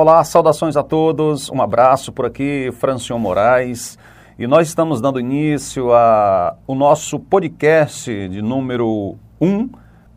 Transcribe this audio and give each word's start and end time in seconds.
Olá, 0.00 0.22
saudações 0.22 0.76
a 0.76 0.82
todos, 0.84 1.50
um 1.50 1.60
abraço 1.60 2.12
por 2.12 2.24
aqui, 2.24 2.70
Francion 2.78 3.18
Moraes. 3.18 3.98
E 4.38 4.46
nós 4.46 4.68
estamos 4.68 5.00
dando 5.00 5.18
início 5.18 5.92
ao 5.92 6.76
nosso 6.76 7.18
podcast 7.18 8.28
de 8.28 8.40
número 8.40 9.16
1. 9.40 9.68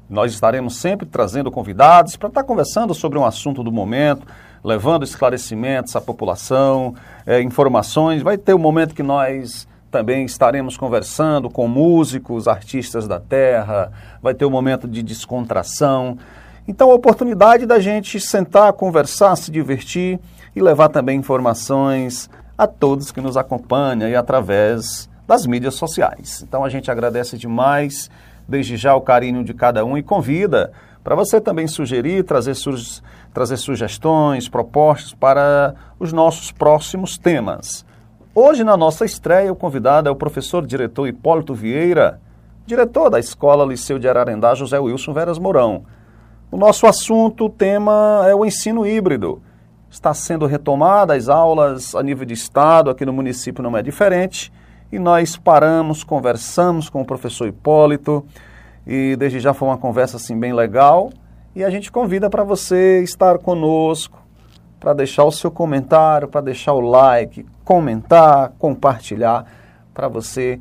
Nós 0.08 0.34
estaremos 0.34 0.76
sempre 0.76 1.08
trazendo 1.08 1.50
convidados 1.50 2.16
para 2.16 2.30
estar 2.30 2.44
conversando 2.44 2.94
sobre 2.94 3.18
um 3.18 3.26
assunto 3.26 3.64
do 3.64 3.72
momento, 3.72 4.28
levando 4.64 5.02
esclarecimentos 5.02 5.96
à 5.96 6.00
população, 6.00 6.94
é, 7.26 7.42
informações. 7.42 8.22
Vai 8.22 8.38
ter 8.38 8.54
um 8.54 8.60
momento 8.60 8.94
que 8.94 9.02
nós 9.02 9.68
também 9.90 10.26
estaremos 10.26 10.78
conversando 10.78 11.50
com 11.50 11.68
músicos, 11.68 12.48
artistas 12.48 13.08
da 13.08 13.20
terra, 13.20 13.92
vai 14.22 14.36
ter 14.36 14.46
um 14.46 14.52
momento 14.52 14.88
de 14.88 15.02
descontração. 15.02 16.20
Então, 16.68 16.92
a 16.92 16.96
oportunidade 16.96 17.66
da 17.66 17.80
gente 17.80 18.20
sentar, 18.20 18.72
conversar, 18.74 19.36
se 19.36 19.52
divertir 19.52 20.20
e 20.56 20.62
levar 20.62 20.90
também 20.90 21.18
informações 21.18 22.30
a 22.58 22.68
todos 22.68 23.12
que 23.12 23.22
nos 23.22 23.36
acompanham 23.36 24.10
e 24.10 24.16
através 24.16 25.10
das 25.28 25.46
mídias 25.46 25.76
sociais. 25.76 26.44
Então, 26.48 26.64
a 26.64 26.70
gente 26.70 26.92
agradece 26.92 27.38
demais, 27.38 28.10
desde 28.48 28.78
já, 28.78 28.96
o 28.96 29.02
carinho 29.02 29.44
de 29.44 29.54
cada 29.54 29.84
um 29.84 29.98
e 29.98 30.04
convida 30.04 30.72
para 31.04 31.16
você 31.16 31.42
também 31.42 31.68
sugerir, 31.68 32.24
trazer, 32.24 32.54
su 32.54 32.72
trazer 33.34 33.58
sugestões, 33.58 34.48
propostas 34.48 35.14
para 35.14 35.74
os 36.00 36.14
nossos 36.14 36.52
próximos 36.52 37.18
temas. 37.18 37.86
Hoje, 38.36 38.64
na 38.64 38.78
nossa 38.78 39.04
estreia, 39.04 39.52
o 39.52 39.56
convidado 39.56 40.08
é 40.08 40.12
o 40.12 40.16
professor 40.16 40.66
diretor 40.66 41.08
Hipólito 41.08 41.56
Vieira, 41.56 42.20
diretor 42.66 43.10
da 43.10 43.20
Escola 43.20 43.66
Liceu 43.66 43.98
de 43.98 44.08
Ararendá, 44.08 44.54
José 44.54 44.78
Wilson 44.80 45.14
Veras 45.14 45.40
Mourão. 45.40 45.84
O 46.52 46.58
nosso 46.58 46.86
assunto, 46.86 47.46
o 47.46 47.50
tema 47.50 48.26
é 48.28 48.36
o 48.36 48.46
ensino 48.46 48.86
híbrido. 48.86 49.42
Está 49.90 50.14
sendo 50.14 50.46
retomada 50.46 51.14
as 51.14 51.30
aulas 51.30 51.96
a 51.96 52.04
nível 52.04 52.26
de 52.26 52.34
estado, 52.34 52.90
aqui 52.90 53.06
no 53.06 53.14
município 53.14 53.64
não 53.64 53.78
é 53.78 53.82
diferente, 53.82 54.52
e 54.92 55.00
nós 55.00 55.38
paramos, 55.38 56.04
conversamos 56.04 56.90
com 56.90 57.02
o 57.02 57.06
professor 57.06 57.48
Hipólito, 57.48 58.26
e 58.86 59.16
desde 59.16 59.40
já 59.40 59.54
foi 59.54 59.70
uma 59.70 59.78
conversa 59.78 60.18
assim 60.18 60.38
bem 60.38 60.52
legal, 60.52 61.10
e 61.56 61.64
a 61.64 61.70
gente 61.70 61.90
convida 61.90 62.30
para 62.30 62.44
você 62.44 63.02
estar 63.02 63.38
conosco, 63.38 64.22
para 64.78 64.92
deixar 64.92 65.24
o 65.24 65.32
seu 65.32 65.50
comentário, 65.50 66.28
para 66.28 66.42
deixar 66.42 66.74
o 66.74 66.82
like, 66.82 67.46
comentar, 67.64 68.52
compartilhar, 68.60 69.46
para 69.94 70.10
você 70.10 70.60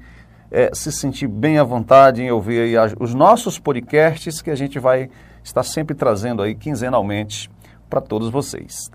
é, 0.53 0.71
se 0.73 0.93
sentir 0.93 1.27
bem 1.27 1.59
à 1.59 1.65
vontade 1.65 2.23
em 2.23 2.31
ouvir 2.31 2.79
os 3.01 3.13
nossos 3.13 3.59
podcasts 3.59 4.41
que 4.41 4.53
a 4.53 4.57
gente 4.57 4.79
vai 4.79 5.11
está 5.43 5.63
sempre 5.63 5.95
trazendo 5.95 6.43
aí 6.43 6.55
quinzenalmente 6.55 7.51
para 7.89 8.01
todos 8.01 8.31
vocês. 8.31 8.91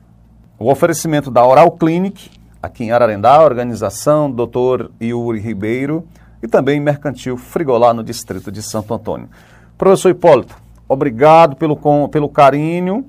O 0.58 0.72
oferecimento 0.72 1.30
da 1.30 1.46
Oral 1.46 1.72
Clinic, 1.72 2.32
aqui 2.62 2.86
em 2.86 2.92
Ararendá, 2.92 3.42
organização 3.42 4.32
Dr. 4.32 4.90
Yuri 5.02 5.40
Ribeiro 5.40 6.08
e 6.42 6.48
também 6.48 6.80
Mercantil 6.80 7.36
Frigolá 7.38 7.94
no 7.94 8.04
distrito 8.04 8.52
de 8.52 8.62
Santo 8.62 8.94
Antônio. 8.94 9.30
Professor 9.78 10.10
Hipólito, 10.10 10.56
obrigado 10.88 11.56
pelo, 11.58 11.78
pelo 12.08 12.30
carinho, 12.30 13.06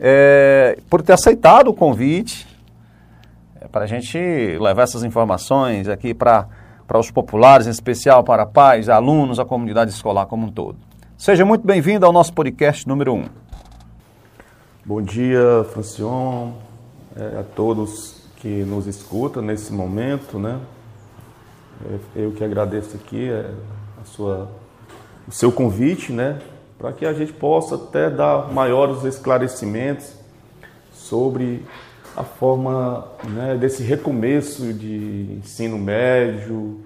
é, 0.00 0.78
por 0.90 1.02
ter 1.02 1.12
aceitado 1.12 1.68
o 1.68 1.74
convite 1.74 2.46
é, 3.60 3.68
para 3.68 3.84
a 3.84 3.86
gente 3.86 4.18
levar 4.58 4.82
essas 4.82 5.04
informações 5.04 5.88
aqui 5.88 6.12
para 6.12 6.48
os 6.94 7.10
populares, 7.10 7.68
em 7.68 7.70
especial 7.70 8.24
para 8.24 8.44
pais, 8.44 8.88
alunos, 8.88 9.38
a 9.38 9.44
comunidade 9.44 9.92
escolar 9.92 10.26
como 10.26 10.46
um 10.46 10.50
todo. 10.50 10.87
Seja 11.18 11.44
muito 11.44 11.66
bem-vindo 11.66 12.06
ao 12.06 12.12
nosso 12.12 12.32
podcast 12.32 12.86
número 12.86 13.12
1. 13.12 13.24
Bom 14.84 15.02
dia, 15.02 15.66
Francion, 15.72 16.52
é, 17.16 17.40
a 17.40 17.42
todos 17.42 18.22
que 18.36 18.62
nos 18.62 18.86
escutam 18.86 19.42
nesse 19.42 19.72
momento, 19.72 20.38
né? 20.38 20.60
É, 21.84 21.98
eu 22.22 22.30
que 22.30 22.44
agradeço 22.44 22.96
aqui 22.96 23.28
é, 23.28 23.50
a 24.00 24.04
sua, 24.04 24.48
o 25.26 25.32
seu 25.32 25.50
convite, 25.50 26.12
né? 26.12 26.38
Para 26.78 26.92
que 26.92 27.04
a 27.04 27.12
gente 27.12 27.32
possa 27.32 27.74
até 27.74 28.08
dar 28.08 28.52
maiores 28.52 29.02
esclarecimentos 29.02 30.14
sobre 30.92 31.66
a 32.16 32.22
forma 32.22 33.08
né, 33.24 33.56
desse 33.56 33.82
recomeço 33.82 34.72
de 34.72 35.40
ensino 35.42 35.78
médio, 35.78 36.80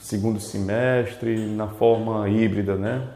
segundo 0.00 0.40
semestre, 0.40 1.36
na 1.48 1.68
forma 1.68 2.26
híbrida, 2.30 2.76
né? 2.76 3.06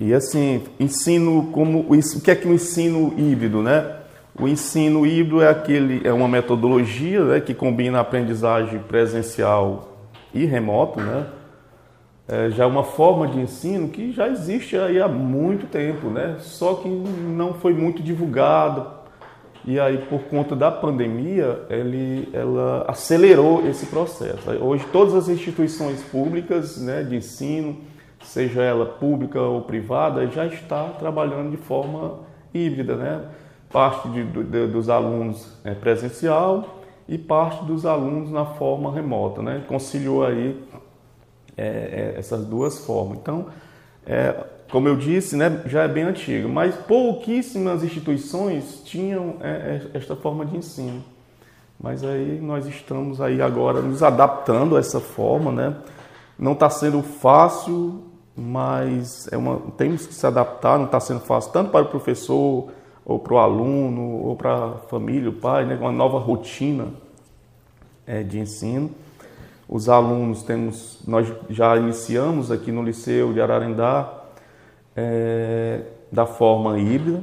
E 0.00 0.14
assim, 0.14 0.62
ensino 0.80 1.50
como 1.52 1.80
o 1.80 2.20
que 2.22 2.30
é 2.30 2.34
que 2.34 2.48
o 2.48 2.54
ensino 2.54 3.12
híbrido, 3.18 3.62
né? 3.62 3.96
O 4.34 4.48
ensino 4.48 5.06
híbrido 5.06 5.42
é 5.42 5.50
aquele 5.50 6.00
é 6.08 6.12
uma 6.12 6.26
metodologia 6.26 7.22
né, 7.22 7.40
que 7.40 7.52
combina 7.52 7.98
a 7.98 8.00
aprendizagem 8.00 8.78
presencial 8.78 9.98
e 10.32 10.46
remoto, 10.46 11.00
né? 11.00 11.26
É, 12.26 12.48
já 12.50 12.64
é 12.64 12.66
uma 12.66 12.82
forma 12.84 13.28
de 13.28 13.40
ensino 13.40 13.88
que 13.88 14.10
já 14.12 14.26
existe 14.26 14.74
aí 14.74 14.98
há 15.02 15.08
muito 15.08 15.66
tempo, 15.66 16.08
né? 16.08 16.36
Só 16.38 16.74
que 16.74 16.88
não 16.88 17.52
foi 17.52 17.74
muito 17.74 18.02
divulgado 18.02 18.86
e 19.66 19.78
aí 19.78 19.98
por 19.98 20.20
conta 20.22 20.56
da 20.56 20.70
pandemia 20.70 21.60
ele, 21.68 22.26
ela 22.32 22.86
acelerou 22.88 23.68
esse 23.68 23.84
processo. 23.84 24.50
Hoje 24.62 24.86
todas 24.90 25.12
as 25.12 25.28
instituições 25.28 26.00
públicas, 26.04 26.78
né, 26.78 27.02
de 27.02 27.16
ensino 27.16 27.76
seja 28.22 28.62
ela 28.62 28.86
pública 28.86 29.40
ou 29.40 29.62
privada, 29.62 30.26
já 30.28 30.46
está 30.46 30.84
trabalhando 30.90 31.50
de 31.50 31.56
forma 31.56 32.20
híbrida, 32.52 32.96
né? 32.96 33.24
Parte 33.72 34.08
de, 34.08 34.24
de, 34.24 34.66
dos 34.66 34.88
alunos 34.88 35.58
é 35.64 35.74
presencial 35.74 36.80
e 37.08 37.16
parte 37.16 37.64
dos 37.64 37.86
alunos 37.86 38.30
na 38.30 38.44
forma 38.44 38.92
remota, 38.92 39.42
né? 39.42 39.64
Conciliou 39.66 40.24
aí 40.24 40.60
é, 41.56 41.66
é, 41.66 42.14
essas 42.18 42.44
duas 42.44 42.78
formas. 42.84 43.18
Então, 43.18 43.46
é, 44.06 44.34
como 44.70 44.88
eu 44.88 44.96
disse, 44.96 45.36
né, 45.36 45.62
já 45.66 45.82
é 45.82 45.88
bem 45.88 46.04
antigo, 46.04 46.48
mas 46.48 46.74
pouquíssimas 46.76 47.82
instituições 47.82 48.82
tinham 48.84 49.36
é, 49.40 49.48
é, 49.94 49.98
esta 49.98 50.14
forma 50.14 50.46
de 50.46 50.56
ensino. 50.56 51.02
Mas 51.78 52.04
aí 52.04 52.40
nós 52.40 52.66
estamos 52.66 53.20
aí 53.20 53.40
agora 53.42 53.80
nos 53.80 54.02
adaptando 54.02 54.76
a 54.76 54.80
essa 54.80 55.00
forma, 55.00 55.50
né? 55.50 55.76
Não 56.38 56.52
está 56.52 56.70
sendo 56.70 57.02
fácil 57.02 58.09
mas 58.36 59.28
é 59.32 59.36
uma, 59.36 59.60
temos 59.76 60.06
que 60.06 60.14
se 60.14 60.26
adaptar, 60.26 60.78
não 60.78 60.86
está 60.86 61.00
sendo 61.00 61.20
fácil, 61.20 61.52
tanto 61.52 61.70
para 61.70 61.82
o 61.82 61.88
professor, 61.88 62.68
ou 63.04 63.18
para 63.18 63.34
o 63.34 63.38
aluno, 63.38 64.22
ou 64.22 64.36
para 64.36 64.54
a 64.54 64.72
família, 64.88 65.30
o 65.30 65.32
pai, 65.32 65.64
né, 65.64 65.76
uma 65.80 65.92
nova 65.92 66.18
rotina 66.18 66.88
é, 68.06 68.22
de 68.22 68.38
ensino. 68.38 68.90
Os 69.68 69.88
alunos 69.88 70.42
temos, 70.42 70.98
nós 71.06 71.32
já 71.48 71.76
iniciamos 71.76 72.50
aqui 72.50 72.72
no 72.72 72.82
Liceu 72.82 73.32
de 73.32 73.40
Ararendá 73.40 74.12
é, 74.96 75.82
da 76.10 76.26
forma 76.26 76.78
híbrida. 76.78 77.22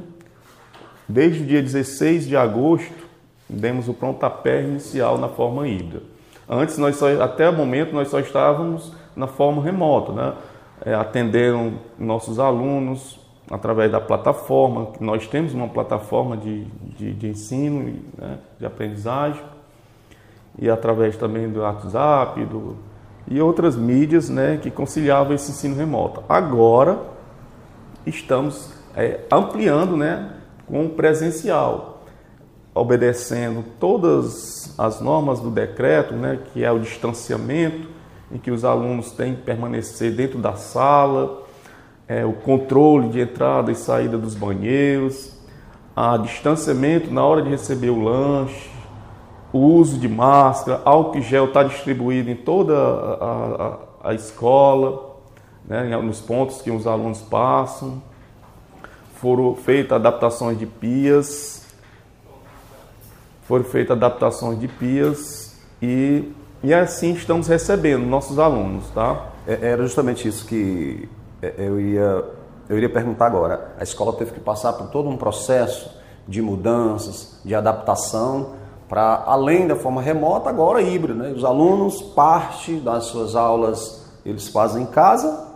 Desde 1.08 1.42
o 1.42 1.46
dia 1.46 1.62
16 1.62 2.26
de 2.26 2.36
agosto, 2.36 2.92
demos 3.48 3.88
o 3.88 3.94
pontapé 3.94 4.62
inicial 4.62 5.18
na 5.18 5.28
forma 5.28 5.66
híbrida. 5.66 6.02
Antes, 6.48 6.78
nós 6.78 6.96
só, 6.96 7.22
até 7.22 7.48
o 7.48 7.52
momento, 7.52 7.94
nós 7.94 8.08
só 8.08 8.20
estávamos 8.20 8.92
na 9.14 9.26
forma 9.26 9.62
remota, 9.62 10.12
né? 10.12 10.34
É, 10.84 10.94
atenderam 10.94 11.74
nossos 11.98 12.38
alunos 12.38 13.18
através 13.50 13.90
da 13.90 14.00
plataforma. 14.00 14.92
Nós 15.00 15.26
temos 15.26 15.54
uma 15.54 15.68
plataforma 15.68 16.36
de, 16.36 16.64
de, 16.64 17.12
de 17.14 17.28
ensino, 17.28 18.00
né, 18.16 18.38
de 18.58 18.66
aprendizagem, 18.66 19.42
e 20.58 20.68
através 20.68 21.16
também 21.16 21.48
do 21.48 21.60
WhatsApp 21.60 22.44
do, 22.44 22.76
e 23.30 23.40
outras 23.40 23.76
mídias 23.76 24.28
né, 24.28 24.58
que 24.60 24.70
conciliavam 24.70 25.34
esse 25.34 25.50
ensino 25.50 25.76
remoto. 25.76 26.22
Agora 26.28 26.98
estamos 28.06 28.72
é, 28.96 29.20
ampliando 29.30 29.96
né, 29.96 30.32
com 30.66 30.86
o 30.86 30.90
presencial, 30.90 32.02
obedecendo 32.74 33.64
todas 33.78 34.74
as 34.78 35.00
normas 35.00 35.40
do 35.40 35.50
decreto, 35.50 36.14
né, 36.14 36.38
que 36.52 36.64
é 36.64 36.70
o 36.70 36.78
distanciamento, 36.78 37.97
em 38.30 38.38
que 38.38 38.50
os 38.50 38.64
alunos 38.64 39.10
têm 39.12 39.34
que 39.34 39.42
permanecer 39.42 40.14
dentro 40.14 40.38
da 40.38 40.54
sala, 40.54 41.42
é, 42.06 42.24
o 42.24 42.32
controle 42.32 43.08
de 43.08 43.20
entrada 43.20 43.70
e 43.70 43.74
saída 43.74 44.16
dos 44.16 44.34
banheiros, 44.34 45.36
a 45.94 46.16
distanciamento 46.16 47.10
na 47.10 47.24
hora 47.24 47.42
de 47.42 47.50
receber 47.50 47.90
o 47.90 48.00
lanche, 48.00 48.70
o 49.52 49.58
uso 49.58 49.98
de 49.98 50.08
máscara, 50.08 50.80
álcool 50.84 51.22
gel 51.22 51.46
está 51.46 51.62
distribuído 51.62 52.30
em 52.30 52.36
toda 52.36 52.74
a, 52.76 53.78
a, 54.02 54.10
a 54.10 54.14
escola, 54.14 55.16
né, 55.66 55.96
nos 55.96 56.20
pontos 56.20 56.62
que 56.62 56.70
os 56.70 56.86
alunos 56.86 57.20
passam. 57.22 58.02
Foram 59.16 59.54
feitas 59.54 59.96
adaptações 59.96 60.58
de 60.58 60.66
pias, 60.66 61.66
foram 63.42 63.64
feitas 63.64 63.96
adaptações 63.96 64.60
de 64.60 64.68
pias 64.68 65.56
e 65.82 66.30
e 66.62 66.74
assim 66.74 67.12
estamos 67.12 67.46
recebendo 67.46 68.04
nossos 68.04 68.38
alunos, 68.38 68.84
tá? 68.90 69.26
É, 69.46 69.70
era 69.70 69.82
justamente 69.82 70.26
isso 70.26 70.44
que 70.44 71.08
é, 71.40 71.54
eu 71.58 71.80
ia, 71.80 72.24
eu 72.68 72.76
iria 72.76 72.88
perguntar 72.90 73.26
agora. 73.26 73.74
A 73.78 73.82
escola 73.82 74.12
teve 74.12 74.32
que 74.32 74.40
passar 74.40 74.72
por 74.72 74.88
todo 74.88 75.08
um 75.08 75.16
processo 75.16 75.90
de 76.26 76.42
mudanças, 76.42 77.40
de 77.44 77.54
adaptação 77.54 78.58
para 78.88 79.22
além 79.26 79.66
da 79.66 79.76
forma 79.76 80.00
remota, 80.00 80.48
agora 80.48 80.80
híbrido. 80.80 81.18
Né? 81.18 81.30
Os 81.30 81.44
alunos, 81.44 82.00
parte 82.02 82.76
das 82.76 83.04
suas 83.04 83.36
aulas 83.36 84.06
eles 84.24 84.48
fazem 84.48 84.82
em 84.82 84.86
casa, 84.86 85.46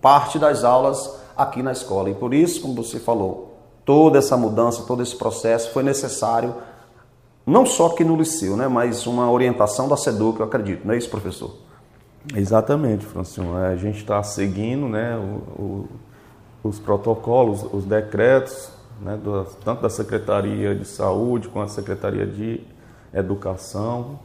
parte 0.00 0.38
das 0.38 0.64
aulas 0.64 1.18
aqui 1.36 1.62
na 1.62 1.72
escola. 1.72 2.10
E 2.10 2.14
por 2.14 2.34
isso, 2.34 2.60
como 2.60 2.74
você 2.74 2.98
falou, 2.98 3.56
toda 3.84 4.18
essa 4.18 4.36
mudança, 4.36 4.82
todo 4.82 5.02
esse 5.02 5.16
processo 5.16 5.70
foi 5.70 5.82
necessário, 5.82 6.54
não 7.48 7.64
só 7.64 7.86
aqui 7.86 8.04
no 8.04 8.16
Liceu, 8.16 8.56
né, 8.56 8.68
mas 8.68 9.06
uma 9.06 9.30
orientação 9.30 9.88
da 9.88 9.96
SEDUC, 9.96 10.40
eu 10.40 10.46
acredito. 10.46 10.86
Não 10.86 10.94
é 10.94 10.98
isso, 10.98 11.08
professor? 11.08 11.54
Exatamente, 12.34 13.06
Francione. 13.06 13.66
A 13.66 13.76
gente 13.76 13.98
está 13.98 14.22
seguindo 14.22 14.88
né, 14.88 15.16
o, 15.16 15.62
o, 15.62 15.88
os 16.62 16.78
protocolos, 16.78 17.64
os 17.72 17.84
decretos, 17.84 18.70
né, 19.00 19.16
do, 19.16 19.44
tanto 19.64 19.82
da 19.82 19.90
Secretaria 19.90 20.74
de 20.74 20.84
Saúde 20.84 21.48
quanto 21.48 21.68
da 21.68 21.74
Secretaria 21.74 22.26
de 22.26 22.60
Educação, 23.14 24.18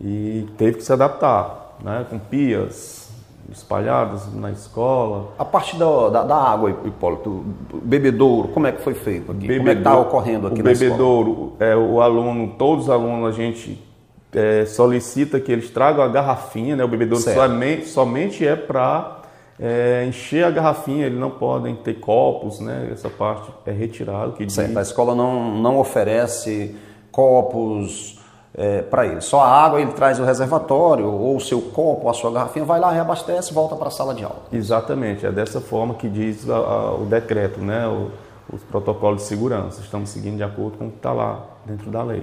e 0.00 0.46
teve 0.56 0.78
que 0.78 0.84
se 0.84 0.92
adaptar, 0.92 1.78
né, 1.82 2.06
com 2.08 2.18
pias 2.18 3.05
espalhadas 3.50 4.32
na 4.34 4.50
escola. 4.50 5.32
A 5.38 5.44
parte 5.44 5.76
da, 5.76 6.08
da, 6.08 6.22
da 6.24 6.36
água, 6.36 6.70
Hipólito, 6.84 7.44
bebedouro, 7.82 8.48
como 8.48 8.66
é 8.66 8.72
que 8.72 8.82
foi 8.82 8.94
feito 8.94 9.32
aqui? 9.32 9.46
Bebedouro, 9.46 9.60
como 9.60 9.70
é 9.70 9.74
que 9.74 9.80
está 9.80 9.98
ocorrendo 9.98 10.46
aqui 10.48 10.60
o 10.60 10.64
na 10.64 10.70
bebedouro, 10.72 11.52
É, 11.60 11.76
o 11.76 12.00
aluno, 12.00 12.54
todos 12.58 12.84
os 12.84 12.90
alunos, 12.90 13.28
a 13.28 13.32
gente 13.32 13.82
é, 14.32 14.64
solicita 14.66 15.40
que 15.40 15.52
eles 15.52 15.70
tragam 15.70 16.04
a 16.04 16.08
garrafinha, 16.08 16.76
né, 16.76 16.84
o 16.84 16.88
bebedouro 16.88 17.22
somente, 17.22 17.86
somente 17.86 18.46
é 18.46 18.56
para 18.56 19.22
é, 19.58 20.04
encher 20.06 20.44
a 20.44 20.50
garrafinha, 20.50 21.06
eles 21.06 21.18
não 21.18 21.30
podem 21.30 21.74
ter 21.74 21.94
copos, 21.94 22.60
né? 22.60 22.90
Essa 22.92 23.08
parte 23.08 23.50
é 23.64 23.72
retirada. 23.72 24.32
Que 24.32 24.48
certo, 24.50 24.68
diz... 24.68 24.76
a 24.76 24.82
escola 24.82 25.14
não, 25.14 25.54
não 25.54 25.78
oferece 25.78 26.76
copos 27.10 28.15
é, 28.56 28.82
para 28.82 29.06
ele. 29.06 29.20
Só 29.20 29.40
a 29.40 29.48
água 29.48 29.80
ele 29.80 29.92
traz 29.92 30.18
o 30.18 30.24
reservatório, 30.24 31.06
ou 31.06 31.36
o 31.36 31.40
seu 31.40 31.60
copo, 31.60 32.08
a 32.08 32.14
sua 32.14 32.30
garrafinha, 32.30 32.64
vai 32.64 32.80
lá, 32.80 32.90
reabastece 32.90 33.52
volta 33.52 33.76
para 33.76 33.88
a 33.88 33.90
sala 33.90 34.14
de 34.14 34.24
aula. 34.24 34.42
Exatamente, 34.50 35.26
é 35.26 35.30
dessa 35.30 35.60
forma 35.60 35.94
que 35.94 36.08
diz 36.08 36.48
a, 36.48 36.56
a, 36.56 36.94
o 36.94 37.04
decreto, 37.04 37.60
né? 37.60 37.86
O, 37.86 38.10
os 38.52 38.62
protocolos 38.62 39.22
de 39.22 39.28
segurança. 39.28 39.80
Estamos 39.80 40.10
seguindo 40.10 40.36
de 40.36 40.44
acordo 40.44 40.78
com 40.78 40.86
o 40.86 40.90
que 40.90 40.98
está 40.98 41.12
lá 41.12 41.44
dentro 41.64 41.90
da 41.90 42.02
lei. 42.02 42.22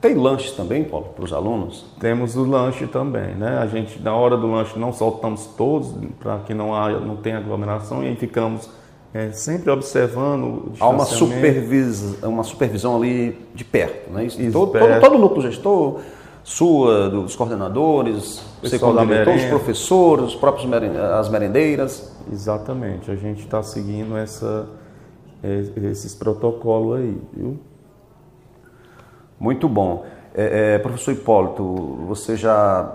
Tem 0.00 0.14
lanches 0.14 0.50
também, 0.52 0.82
Paulo, 0.82 1.10
para 1.14 1.24
os 1.24 1.32
alunos? 1.32 1.86
Temos 2.00 2.34
o 2.34 2.44
lanche 2.44 2.88
também, 2.88 3.36
né? 3.36 3.58
A 3.58 3.66
gente, 3.68 4.02
na 4.02 4.12
hora 4.12 4.36
do 4.36 4.50
lanche, 4.50 4.76
não 4.76 4.92
soltamos 4.92 5.46
todos 5.56 5.94
para 6.18 6.40
que 6.40 6.52
não, 6.52 6.74
haja, 6.74 6.98
não 6.98 7.14
tenha 7.14 7.38
aglomeração 7.38 8.02
e 8.02 8.08
aí 8.08 8.16
ficamos 8.16 8.68
é, 9.14 9.30
sempre 9.30 9.70
observando 9.70 10.72
Há 10.80 10.88
uma, 10.88 11.04
supervis, 11.04 12.22
uma 12.22 12.42
supervisão 12.42 12.96
ali 12.96 13.38
de 13.54 13.64
perto, 13.64 14.10
né? 14.10 14.24
Isso, 14.24 14.50
todo, 14.50 14.72
perto. 14.72 14.88
Todo, 14.88 15.00
todo, 15.00 15.14
o 15.16 15.18
núcleo 15.18 15.42
gestor, 15.42 16.00
sua, 16.42 17.10
dos 17.10 17.36
coordenadores, 17.36 18.42
diretor, 18.62 19.34
os 19.34 19.44
professores, 19.44 20.24
os 20.26 20.34
próprios 20.34 20.66
as 20.72 21.28
merendeiras. 21.28 22.10
Exatamente, 22.32 23.10
a 23.10 23.16
gente 23.16 23.42
está 23.42 23.62
seguindo 23.62 24.16
essa, 24.16 24.66
é, 25.42 25.62
esses 25.90 26.14
protocolos 26.14 26.98
aí, 26.98 27.22
viu? 27.34 27.58
Muito 29.38 29.68
bom. 29.68 30.06
É, 30.34 30.74
é, 30.74 30.78
professor 30.78 31.12
Hipólito, 31.12 31.62
você 32.06 32.36
já 32.36 32.90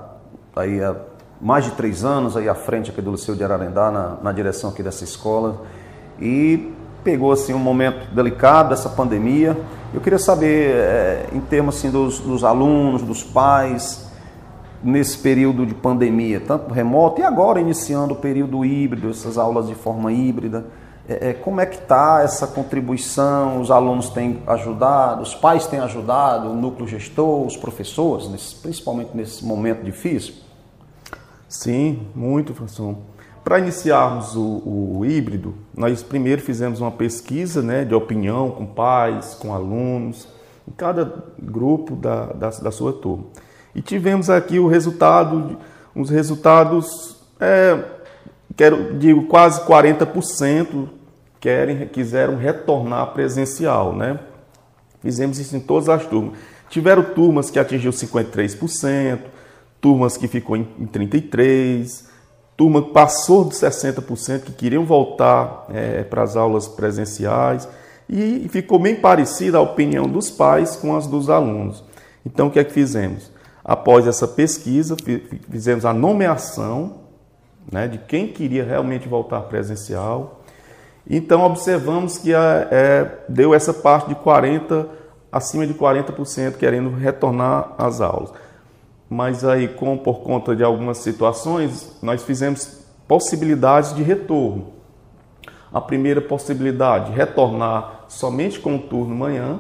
aí 0.56 0.84
há 0.84 0.96
mais 1.40 1.66
de 1.66 1.72
três 1.72 2.04
anos 2.04 2.36
aí 2.36 2.50
à 2.50 2.56
frente 2.56 2.90
aqui 2.90 3.02
do 3.02 3.12
Liceu 3.12 3.36
de 3.36 3.44
Ararendá, 3.44 3.92
na, 3.92 4.18
na 4.24 4.32
direção 4.32 4.72
aqui 4.72 4.82
dessa 4.82 5.04
escola, 5.04 5.62
e 6.20 6.74
pegou 7.04 7.32
assim 7.32 7.54
um 7.54 7.60
momento 7.60 8.14
delicado 8.14 8.70
dessa 8.70 8.90
pandemia. 8.90 9.58
Eu 9.94 10.02
queria 10.02 10.20
saber, 10.20 10.72
é, 10.72 11.26
em 11.34 11.40
termos 11.40 11.78
assim 11.78 11.90
dos, 11.90 12.20
dos 12.20 12.44
alunos, 12.44 13.02
dos 13.02 13.24
pais, 13.24 14.08
nesse 14.84 15.18
período 15.18 15.66
de 15.66 15.74
pandemia, 15.74 16.40
tanto 16.40 16.74
remoto 16.74 17.22
e 17.22 17.24
agora 17.24 17.60
iniciando 17.60 18.14
o 18.14 18.18
período 18.18 18.64
híbrido, 18.64 19.10
essas 19.10 19.38
aulas 19.38 19.68
de 19.68 19.76
forma 19.76 20.12
híbrida. 20.12 20.66
É, 21.10 21.30
é, 21.30 21.34
como 21.34 21.62
é 21.62 21.66
que 21.66 21.78
está 21.78 22.22
essa 22.22 22.46
contribuição? 22.46 23.62
Os 23.62 23.72
alunos 23.72 24.10
têm 24.10 24.44
ajudado, 24.46 25.22
os 25.22 25.34
pais 25.34 25.66
têm 25.66 25.80
ajudado, 25.80 26.50
o 26.50 26.54
núcleo 26.54 26.88
gestor, 26.88 27.46
os 27.46 27.56
professores, 27.56 28.28
nesse, 28.28 28.56
principalmente 28.56 29.12
nesse 29.14 29.46
momento 29.46 29.84
difícil? 29.84 30.36
Sim, 31.48 32.08
muito, 32.14 32.54
professor. 32.54 32.96
Para 33.48 33.60
iniciarmos 33.60 34.36
o, 34.36 34.62
o, 34.66 35.06
híbrido, 35.06 35.56
nós 35.74 36.04
primeiro 36.04 36.42
fizemos 36.42 36.82
uma 36.82 36.92
pesquisa 36.92 37.62
né, 37.62 37.86
de 37.86 37.96
opinião 37.96 38.52
com 38.52 38.66
pais, 38.66 39.36
com 39.36 39.54
alunos, 39.54 40.28
em 40.68 40.72
cada 40.74 41.24
grupo 41.42 41.96
da, 41.96 42.26
da, 42.26 42.50
da 42.50 42.72
sua 42.72 42.92
turma. 42.92 43.24
E 43.74 43.82
tivemos 43.82 44.30
aqui 44.30 44.60
o 44.60 44.68
resultado, 44.68 45.58
os 45.96 46.10
resultados, 46.10 47.22
é, 47.40 47.82
quero, 48.54 48.98
digo, 49.00 49.28
quase 49.28 49.62
40% 49.62 50.90
querem, 51.40 51.88
quiseram 51.88 52.36
retornar 52.36 53.14
presencial, 53.14 53.96
né? 53.96 54.20
Fizemos 55.02 55.40
isso 55.40 55.56
em 55.56 55.62
todas 55.62 55.88
as 55.88 56.06
turmas. 56.06 56.38
Tiveram 56.70 57.02
turmas 57.02 57.50
que 57.50 57.58
atingiu 57.58 57.94
53%, 57.94 59.20
turmas 59.80 60.18
que 60.18 60.28
ficou 60.28 60.58
em 60.58 60.66
33%, 60.86 62.07
turma 62.58 62.82
passou 62.82 63.46
de 63.46 63.56
60% 63.56 64.42
que 64.42 64.52
queriam 64.52 64.86
voltar 64.86 65.68
é, 65.70 66.04
para 66.04 66.24
as 66.24 66.36
aulas 66.36 66.68
presenciais 66.68 67.70
e 68.10 68.48
ficou 68.50 68.80
bem 68.80 68.96
parecida 68.96 69.58
a 69.60 69.62
opinião 69.62 70.08
dos 70.08 70.30
pais 70.30 70.76
com 70.76 70.96
as 70.96 71.08
dos 71.08 71.30
alunos. 71.30 71.84
Então, 72.26 72.48
o 72.48 72.52
que 72.52 72.60
é 72.60 72.64
que 72.64 72.74
fizemos? 72.74 73.32
Após 73.64 74.08
essa 74.08 74.28
pesquisa, 74.28 74.98
fizemos 75.50 75.86
a 75.86 75.94
nomeação 75.94 76.96
né, 77.72 77.88
de 77.88 77.98
quem 77.98 78.28
queria 78.28 78.66
realmente 78.66 79.08
voltar 79.08 79.42
presencial 79.42 80.38
então 81.10 81.42
observamos 81.44 82.18
que 82.18 82.34
a, 82.34 82.68
é, 82.70 83.12
deu 83.30 83.54
essa 83.54 83.74
parte 83.74 84.10
de 84.10 84.16
40, 84.16 84.88
acima 85.32 85.66
de 85.66 85.74
40% 85.74 86.58
querendo 86.58 86.90
retornar 86.90 87.74
às 87.78 88.02
aulas. 88.02 88.32
Mas 89.10 89.46
aí, 89.46 89.68
com, 89.68 89.98
por 89.98 90.20
conta 90.20 90.56
de 90.56 90.64
algumas 90.64 90.98
situações, 90.98 91.98
nós 92.02 92.24
fizemos 92.24 92.86
possibilidades 93.08 93.94
de 93.94 94.04
retorno. 94.04 94.74
A 95.72 95.80
primeira 95.80 96.22
possibilidade, 96.22 97.12
retornar 97.12 98.06
somente 98.08 98.60
com 98.60 98.76
o 98.76 98.80
turno 98.80 99.16
manhã, 99.16 99.60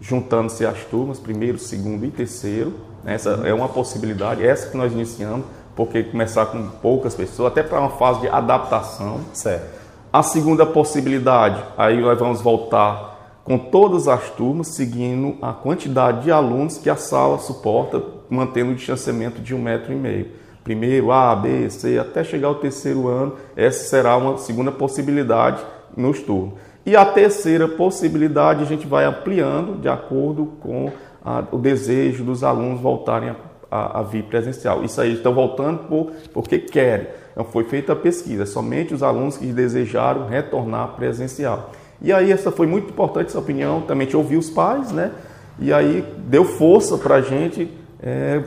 juntando-se 0.00 0.66
as 0.66 0.84
turmas, 0.84 1.18
primeiro, 1.18 1.58
segundo 1.58 2.04
e 2.04 2.10
terceiro. 2.10 2.74
Essa 3.04 3.30
é 3.44 3.54
uma 3.54 3.68
possibilidade, 3.68 4.44
essa 4.44 4.68
que 4.68 4.76
nós 4.76 4.92
iniciamos, 4.92 5.46
porque 5.74 6.02
começar 6.02 6.46
com 6.46 6.68
poucas 6.82 7.14
pessoas, 7.14 7.52
até 7.52 7.62
para 7.62 7.80
uma 7.80 7.90
fase 7.90 8.20
de 8.20 8.28
adaptação. 8.28 9.20
Certo. 9.32 9.80
A 10.12 10.22
segunda 10.22 10.66
possibilidade, 10.66 11.62
aí 11.76 12.00
nós 12.00 12.18
vamos 12.18 12.42
voltar 12.42 13.40
com 13.44 13.58
todas 13.58 14.06
as 14.06 14.30
turmas, 14.30 14.68
seguindo 14.68 15.36
a 15.40 15.52
quantidade 15.52 16.24
de 16.24 16.30
alunos 16.30 16.78
que 16.78 16.90
a 16.90 16.96
sala 16.96 17.38
suporta, 17.38 18.02
mantendo 18.32 18.72
o 18.72 18.74
distanciamento 18.74 19.40
de 19.40 19.54
um 19.54 19.60
metro 19.60 19.92
e 19.92 19.96
meio. 19.96 20.26
Primeiro, 20.64 21.10
A, 21.10 21.34
B, 21.34 21.68
C, 21.70 21.98
até 21.98 22.22
chegar 22.22 22.48
ao 22.48 22.54
terceiro 22.56 23.08
ano, 23.08 23.36
essa 23.56 23.84
será 23.84 24.16
uma 24.16 24.38
segunda 24.38 24.70
possibilidade 24.70 25.62
nos 25.96 26.20
turnos. 26.20 26.54
E 26.86 26.96
a 26.96 27.04
terceira 27.04 27.68
possibilidade 27.68 28.62
a 28.62 28.66
gente 28.66 28.86
vai 28.86 29.04
ampliando 29.04 29.80
de 29.80 29.88
acordo 29.88 30.46
com 30.60 30.90
a, 31.24 31.44
o 31.50 31.58
desejo 31.58 32.24
dos 32.24 32.42
alunos 32.44 32.80
voltarem 32.80 33.30
a 33.30 33.36
a, 33.72 34.00
a 34.00 34.02
vir 34.02 34.24
presencial. 34.24 34.84
Isso 34.84 35.00
aí 35.00 35.14
estão 35.14 35.32
voltando 35.32 35.84
por, 35.88 36.12
porque 36.34 36.58
querem. 36.58 37.06
Então, 37.32 37.42
foi 37.46 37.64
feita 37.64 37.94
a 37.94 37.96
pesquisa, 37.96 38.44
somente 38.44 38.92
os 38.92 39.02
alunos 39.02 39.38
que 39.38 39.46
desejaram 39.46 40.26
retornar 40.26 40.88
presencial. 40.88 41.72
E 42.02 42.12
aí 42.12 42.30
essa 42.30 42.50
foi 42.52 42.66
muito 42.66 42.90
importante 42.90 43.28
essa 43.28 43.38
opinião, 43.38 43.80
também 43.80 44.06
te 44.06 44.14
ouvi 44.14 44.36
os 44.36 44.50
pais, 44.50 44.92
né? 44.92 45.12
E 45.58 45.72
aí 45.72 46.04
deu 46.26 46.44
força 46.44 46.98
para 46.98 47.14
a 47.16 47.20
gente 47.22 47.70
é, 48.02 48.42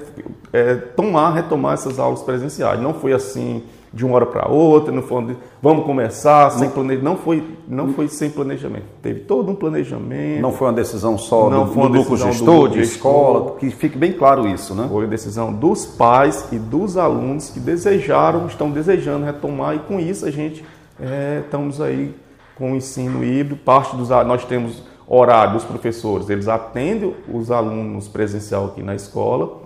é, 0.52 0.76
tomar, 0.76 1.32
retomar 1.32 1.74
essas 1.74 1.98
aulas 1.98 2.22
presenciais. 2.22 2.80
Não 2.82 2.94
foi 2.94 3.14
assim 3.14 3.64
de 3.94 4.06
uma 4.06 4.16
hora 4.16 4.26
para 4.26 4.50
outra, 4.50 4.92
não 4.92 5.02
foi 5.02 5.38
vamos 5.62 5.86
começar 5.86 6.50
sem 6.52 6.70
planejamento, 6.70 7.06
não 7.06 7.16
foi, 7.16 7.44
não 7.66 7.94
foi 7.94 8.10
sem 8.10 8.30
planejamento. 8.30 8.84
Teve 9.02 9.22
todo 9.22 9.50
um 9.50 9.56
planejamento. 9.56 10.42
Não 10.42 10.52
foi 10.52 10.68
uma 10.68 10.74
decisão 10.74 11.18
só 11.18 11.50
não 11.50 11.66
do, 11.66 11.72
foi 11.72 11.84
do 11.84 11.90
núcleo 11.90 12.18
gestor, 12.18 12.68
de 12.68 12.82
escola, 12.82 13.56
que 13.58 13.70
fique 13.70 13.98
bem 13.98 14.12
claro 14.12 14.46
isso, 14.50 14.76
né? 14.76 14.86
Foi 14.92 15.08
decisão 15.08 15.54
dos 15.54 15.86
pais 15.86 16.46
e 16.52 16.60
dos 16.60 16.98
alunos 16.98 17.50
que 17.50 17.60
desejaram, 17.60 18.48
estão 18.48 18.70
desejando 18.70 19.24
retomar 19.24 19.76
e 19.76 19.80
com 19.80 19.98
isso 19.98 20.26
a 20.26 20.32
gente 20.32 20.66
é, 21.00 21.42
estamos 21.46 21.80
aí 21.80 22.14
com 22.58 22.74
o 22.74 22.76
ensino 22.76 23.24
híbrido, 23.24 23.56
parte 23.56 23.96
dos 23.96 24.10
nós 24.10 24.44
temos 24.44 24.84
horário 25.08 25.54
dos 25.54 25.64
professores, 25.64 26.30
eles 26.30 26.48
atendem 26.48 27.16
os 27.32 27.52
alunos 27.52 28.08
presencial 28.08 28.66
aqui 28.66 28.82
na 28.82 28.96
escola 28.96 29.66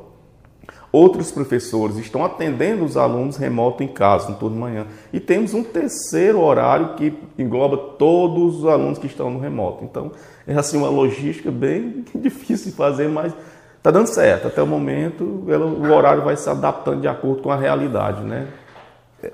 Outros 0.91 1.31
professores 1.31 1.97
estão 1.97 2.25
atendendo 2.25 2.83
os 2.83 2.97
alunos 2.97 3.37
remoto 3.37 3.83
em 3.83 3.87
casa, 3.87 4.29
no 4.29 4.35
turno 4.35 4.55
de 4.55 4.61
manhã. 4.61 4.87
E 5.13 5.19
temos 5.19 5.53
um 5.53 5.63
terceiro 5.63 6.39
horário 6.39 6.95
que 6.95 7.13
engloba 7.37 7.77
todos 7.77 8.59
os 8.59 8.65
alunos 8.65 8.97
que 8.97 9.05
estão 9.05 9.29
no 9.29 9.39
remoto. 9.39 9.83
Então, 9.83 10.11
é 10.47 10.55
assim 10.55 10.77
uma 10.77 10.89
logística 10.89 11.51
bem 11.51 12.03
difícil 12.15 12.71
de 12.71 12.77
fazer, 12.77 13.07
mas 13.07 13.31
está 13.77 13.91
dando 13.91 14.07
certo. 14.07 14.47
Até 14.47 14.63
o 14.63 14.67
momento, 14.67 15.23
o 15.23 15.91
horário 15.91 16.23
vai 16.23 16.35
se 16.35 16.49
adaptando 16.49 17.01
de 17.01 17.07
acordo 17.07 17.43
com 17.43 17.51
a 17.51 17.55
realidade, 17.55 18.23
né? 18.23 18.47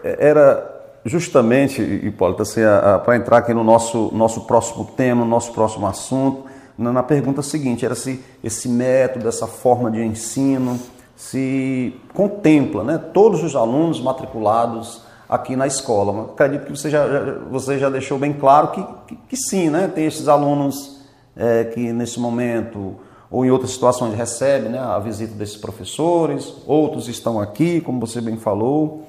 Era 0.04 0.75
justamente, 1.06 1.82
Hipólito, 1.82 2.42
assim, 2.42 2.62
para 3.04 3.16
entrar 3.16 3.38
aqui 3.38 3.54
no 3.54 3.64
nosso, 3.64 4.10
nosso 4.14 4.42
próximo 4.42 4.86
tema, 4.86 5.24
no 5.24 5.30
nosso 5.30 5.54
próximo 5.54 5.86
assunto, 5.86 6.46
na, 6.78 6.92
na 6.92 7.04
pergunta 7.04 7.42
seguinte, 7.42 7.86
era 7.86 7.96
se 7.96 8.24
esse 8.44 8.68
método, 8.68 9.30
essa 9.30 9.48
forma 9.48 9.90
de 9.92 10.04
ensino 10.04 10.80
se 11.16 11.96
contempla 12.14 12.84
né, 12.84 12.98
todos 12.98 13.44
os 13.44 13.56
alunos 13.56 14.02
matriculados 14.02 15.04
aqui 15.30 15.56
na 15.56 15.66
escola. 15.66 16.32
Acredito 16.34 16.66
que 16.66 16.72
você 16.72 16.90
já, 16.90 17.06
você 17.50 17.78
já 17.80 17.90
deixou 17.90 18.20
bem 18.20 18.34
claro 18.34 18.70
que, 18.70 18.86
que, 19.08 19.16
que 19.30 19.38
sim, 19.38 19.70
né, 19.70 19.88
tem 19.94 20.06
esses 20.06 20.28
alunos 20.28 21.02
é, 21.36 21.66
que 21.66 21.94
nesse 21.94 22.20
momento 22.20 22.96
ou 23.32 23.46
em 23.46 23.52
outras 23.52 23.72
situações 23.72 24.14
recebem 24.14 24.72
né, 24.72 24.80
a 24.80 25.00
visita 25.00 25.34
desses 25.34 25.58
professores, 25.58 26.54
outros 26.66 27.08
estão 27.08 27.40
aqui, 27.40 27.82
como 27.82 28.00
você 28.00 28.22
bem 28.22 28.38
falou, 28.38 29.04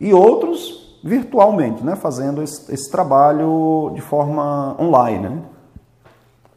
e 0.00 0.12
outros 0.12 0.85
virtualmente, 1.06 1.84
né, 1.84 1.96
fazendo 1.96 2.42
esse, 2.42 2.72
esse 2.72 2.90
trabalho 2.90 3.92
de 3.94 4.00
forma 4.00 4.76
online. 4.80 5.28
Né? 5.28 5.42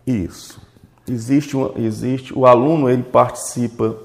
Isso. 0.06 0.62
Existe, 1.08 1.56
existe 1.76 2.38
o 2.38 2.46
aluno 2.46 2.90
ele 2.90 3.04
participa 3.04 3.96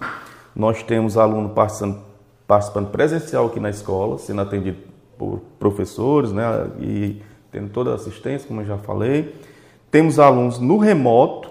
nós 0.55 0.83
temos 0.85 1.17
aluno 1.17 1.49
participando, 1.49 1.99
participando 2.47 2.91
presencial 2.91 3.47
aqui 3.47 3.59
na 3.59 3.71
escola, 3.71 4.19
sendo 4.19 4.41
atendido 4.41 4.79
por 5.19 5.41
professores, 5.59 6.33
né, 6.33 6.45
e 6.81 7.21
tendo 7.51 7.71
toda 7.71 7.91
a 7.91 7.95
assistência, 7.95 8.47
como 8.47 8.61
eu 8.61 8.67
já 8.67 8.79
falei. 8.79 9.35
Temos 9.91 10.19
alunos 10.19 10.59
no 10.59 10.79
remoto, 10.79 11.51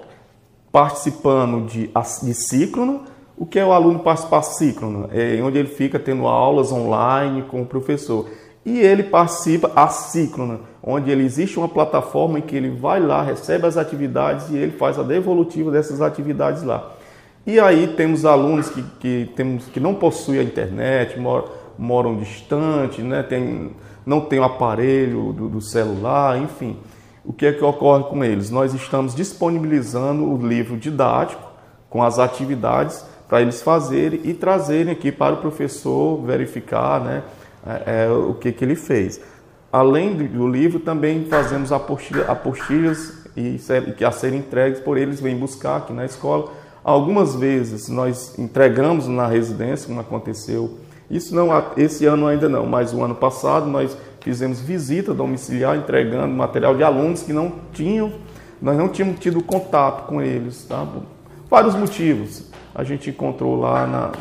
participando 0.72 1.66
de, 1.66 1.90
de 2.24 2.34
síncrono. 2.34 3.04
O 3.38 3.46
que 3.46 3.60
é 3.60 3.66
o 3.66 3.74
aluno 3.74 4.00
participar 4.00 4.42
síncrono? 4.44 5.10
É 5.12 5.42
onde 5.42 5.58
ele 5.58 5.68
fica 5.68 6.00
tendo 6.00 6.28
aulas 6.28 6.72
online 6.72 7.44
com 7.44 7.62
o 7.62 7.66
professor. 7.66 8.28
E 8.66 8.80
ele 8.80 9.04
participa 9.04 9.72
assíncrona, 9.76 10.62
onde 10.82 11.12
ele 11.12 11.24
existe 11.24 11.58
uma 11.58 11.68
plataforma 11.68 12.40
em 12.40 12.42
que 12.42 12.56
ele 12.56 12.70
vai 12.70 13.00
lá, 13.00 13.22
recebe 13.22 13.68
as 13.68 13.76
atividades 13.76 14.50
e 14.50 14.56
ele 14.56 14.72
faz 14.72 14.98
a 14.98 15.04
devolutiva 15.04 15.70
dessas 15.70 16.02
atividades 16.02 16.64
lá. 16.64 16.94
E 17.46 17.60
aí 17.60 17.88
temos 17.88 18.24
alunos 18.24 18.70
que, 18.70 18.82
que, 19.02 19.30
temos, 19.36 19.66
que 19.66 19.80
não 19.80 19.94
possuem 19.94 20.40
a 20.40 20.44
internet, 20.44 21.20
moram, 21.20 21.46
moram 21.78 22.16
distante, 22.16 23.02
né? 23.02 23.22
Tem, 23.22 23.72
não 24.06 24.22
tem 24.22 24.40
o 24.40 24.44
aparelho 24.44 25.34
do, 25.34 25.50
do, 25.50 25.62
celular, 25.62 26.42
enfim. 26.42 26.78
O 27.26 27.34
que 27.34 27.46
é 27.46 27.52
que 27.52 27.64
ocorre 27.64 28.06
com 28.06 28.24
eles? 28.24 28.50
Nós 28.50 28.74
estamos 28.74 29.14
disponibilizando 29.14 30.24
o 30.24 30.48
livro 30.48 30.78
didático 30.78 31.44
com 31.90 32.02
as 32.02 32.18
atividades 32.18 33.06
para 33.28 33.42
eles 33.42 33.62
fazerem 33.62 34.22
e 34.24 34.34
trazerem 34.34 34.94
aqui 34.94 35.12
para 35.12 35.34
o 35.34 35.38
professor 35.38 36.22
verificar 36.24 37.02
né, 37.02 37.24
é, 37.66 38.06
é, 38.06 38.10
o 38.10 38.34
que, 38.34 38.52
que 38.52 38.64
ele 38.64 38.76
fez. 38.76 39.20
Além 39.72 40.16
do 40.16 40.48
livro, 40.48 40.80
também 40.80 41.26
fazemos 41.26 41.72
apostilhas, 41.72 42.30
apostilhas 42.30 43.26
e, 43.36 43.58
que 43.98 44.06
a 44.06 44.12
serem 44.12 44.40
entregues 44.40 44.80
por 44.80 44.98
eles, 44.98 45.20
vêm 45.20 45.36
buscar 45.36 45.78
aqui 45.78 45.94
na 45.94 46.06
escola 46.06 46.52
Algumas 46.84 47.34
vezes 47.34 47.88
nós 47.88 48.38
entregamos 48.38 49.08
na 49.08 49.26
residência, 49.26 49.88
como 49.88 50.02
aconteceu. 50.02 50.80
Isso 51.10 51.34
não, 51.34 51.50
esse 51.78 52.06
ano 52.06 52.28
ainda 52.28 52.50
não, 52.50 52.66
mas 52.66 52.94
o 52.94 53.02
ano 53.02 53.16
passado 53.16 53.68
nós 53.68 53.98
fizemos 54.20 54.60
visita 54.60 55.14
domiciliar 55.14 55.78
entregando 55.78 56.34
material 56.34 56.76
de 56.76 56.84
alunos 56.84 57.24
que 57.24 57.32
não 57.32 57.54
tinham, 57.72 58.12
nós 58.62 58.78
não 58.78 58.90
tínhamos 58.90 59.20
tido 59.20 59.42
contato 59.42 60.08
com 60.08 60.22
eles, 60.22 60.66
tá? 60.66 60.86
vários 61.50 61.76
motivos. 61.76 62.52
A 62.76 62.84
gente 62.84 63.10
encontrou 63.10 63.58
lá 63.58 63.88
na, 63.88 64.12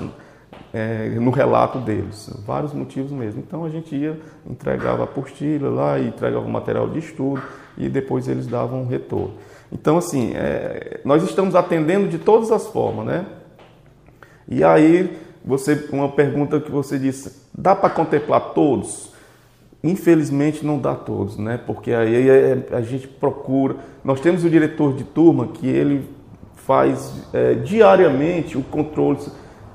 é, 0.72 1.08
no 1.08 1.30
relato 1.30 1.78
deles, 1.78 2.30
vários 2.46 2.72
motivos 2.72 3.12
mesmo. 3.12 3.40
Então 3.46 3.64
a 3.64 3.68
gente 3.68 3.94
ia, 3.94 4.18
entregava 4.48 5.02
a 5.02 5.04
apostila 5.04 5.68
lá 5.68 6.00
entregava 6.00 6.46
o 6.46 6.50
material 6.50 6.88
de 6.88 6.98
estudo 6.98 7.42
e 7.76 7.88
depois 7.88 8.26
eles 8.28 8.46
davam 8.46 8.82
um 8.82 8.86
retorno. 8.86 9.34
Então, 9.70 9.96
assim, 9.96 10.32
é, 10.34 11.00
nós 11.04 11.22
estamos 11.22 11.54
atendendo 11.54 12.08
de 12.08 12.18
todas 12.18 12.50
as 12.52 12.66
formas, 12.66 13.06
né? 13.06 13.26
E 14.46 14.62
aí, 14.62 15.16
você, 15.42 15.88
uma 15.90 16.10
pergunta 16.10 16.60
que 16.60 16.70
você 16.70 16.98
disse, 16.98 17.48
dá 17.56 17.74
para 17.74 17.88
contemplar 17.88 18.52
todos? 18.52 19.10
Infelizmente 19.82 20.64
não 20.64 20.78
dá 20.78 20.94
todos, 20.94 21.38
né? 21.38 21.58
Porque 21.66 21.92
aí 21.92 22.28
a 22.70 22.82
gente 22.82 23.08
procura. 23.08 23.76
Nós 24.04 24.20
temos 24.20 24.44
o 24.44 24.50
diretor 24.50 24.94
de 24.94 25.04
turma 25.04 25.48
que 25.48 25.66
ele 25.66 26.08
faz 26.54 27.12
é, 27.32 27.54
diariamente 27.54 28.56
o 28.56 28.62
controle, 28.62 29.18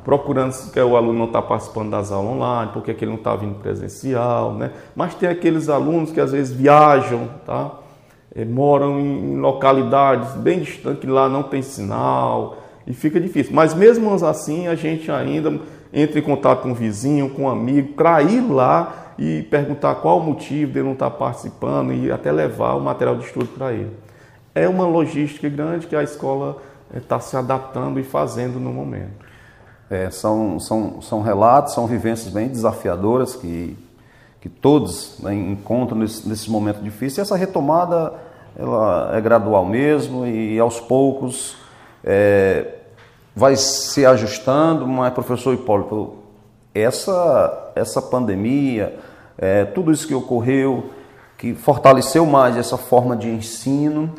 procurando 0.08 0.54
se 0.54 0.80
o 0.80 0.96
aluno 0.96 1.20
não 1.20 1.26
está 1.26 1.42
participando 1.42 1.90
das 1.90 2.14
aulas 2.14 2.32
online, 2.32 2.72
porque 2.72 2.92
ele 2.92 3.08
não 3.08 3.16
está 3.16 3.36
vindo 3.36 3.56
presencial, 3.56 4.54
né? 4.54 4.72
Mas 4.96 5.14
tem 5.16 5.28
aqueles 5.28 5.68
alunos 5.68 6.14
que 6.14 6.22
às 6.22 6.32
vezes 6.32 6.56
viajam, 6.56 7.28
tá? 7.46 7.72
é, 8.34 8.46
moram 8.46 9.02
em 9.02 9.38
localidades 9.38 10.32
bem 10.36 10.60
distantes, 10.60 11.02
que 11.02 11.08
lá 11.08 11.28
não 11.28 11.44
tem 11.44 11.62
sinal 11.62 12.58
e 12.88 12.94
fica 12.94 13.20
difícil. 13.20 13.54
Mas 13.54 13.74
mesmo 13.74 14.14
assim, 14.26 14.68
a 14.68 14.76
gente 14.76 15.12
ainda 15.12 15.60
entra 15.92 16.20
em 16.20 16.22
contato 16.22 16.62
com 16.62 16.70
um 16.70 16.74
vizinho, 16.74 17.32
com 17.32 17.42
um 17.42 17.50
amigo, 17.50 17.92
para 17.94 18.22
ir 18.22 18.42
lá 18.50 19.14
e 19.20 19.42
perguntar 19.50 19.96
qual 19.96 20.20
o 20.20 20.24
motivo 20.24 20.72
de 20.72 20.80
ele 20.80 20.86
não 20.86 20.94
estar 20.94 21.10
tá 21.10 21.18
participando 21.18 21.92
e 21.92 22.10
até 22.10 22.32
levar 22.32 22.76
o 22.76 22.80
material 22.80 23.18
de 23.18 23.26
estudo 23.26 23.48
para 23.48 23.74
ele. 23.74 23.92
É 24.56 24.70
uma 24.70 24.86
logística 24.86 25.50
grande 25.50 25.86
que 25.86 25.98
a 25.98 26.04
escola 26.04 26.58
está 26.96 27.18
é, 27.18 27.20
se 27.20 27.36
adaptando 27.36 28.00
e 28.00 28.04
fazendo 28.04 28.58
no 28.58 28.72
momento. 28.72 29.27
É, 29.90 30.10
são, 30.10 30.60
são, 30.60 31.02
são 31.02 31.22
relatos, 31.22 31.74
são 31.74 31.88
vivências 31.88 32.34
bem 32.34 32.50
desafiadoras 32.50 33.36
que, 33.36 33.78
que 34.42 34.50
todos 34.50 35.18
né, 35.20 35.34
encontram 35.34 35.98
nesse, 35.98 36.28
nesse 36.28 36.52
momento 36.52 36.82
difícil. 36.82 37.22
E 37.22 37.22
essa 37.22 37.38
retomada 37.38 38.14
ela 38.58 39.16
é 39.16 39.22
gradual 39.22 39.66
mesmo 39.66 40.26
e 40.26 40.60
aos 40.60 40.80
poucos 40.80 41.56
é, 42.04 42.74
vai 43.36 43.56
se 43.56 44.06
ajustando, 44.06 44.88
mas 44.88 45.14
professor 45.14 45.54
Hipólito, 45.54 46.16
essa, 46.74 47.72
essa 47.76 48.02
pandemia, 48.02 48.98
é, 49.38 49.66
tudo 49.66 49.92
isso 49.92 50.08
que 50.08 50.16
ocorreu, 50.16 50.90
que 51.38 51.54
fortaleceu 51.54 52.26
mais 52.26 52.58
essa 52.58 52.78
forma 52.78 53.16
de 53.16 53.30
ensino, 53.30 54.12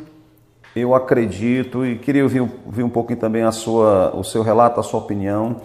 eu 0.79 0.95
acredito, 0.95 1.85
e 1.85 1.97
queria 1.97 2.23
ouvir, 2.23 2.41
ouvir 2.41 2.83
um 2.83 2.89
pouquinho 2.89 3.19
também 3.19 3.43
a 3.43 3.51
sua, 3.51 4.15
o 4.15 4.23
seu 4.23 4.41
relato, 4.41 4.79
a 4.79 4.83
sua 4.83 4.99
opinião, 4.99 5.57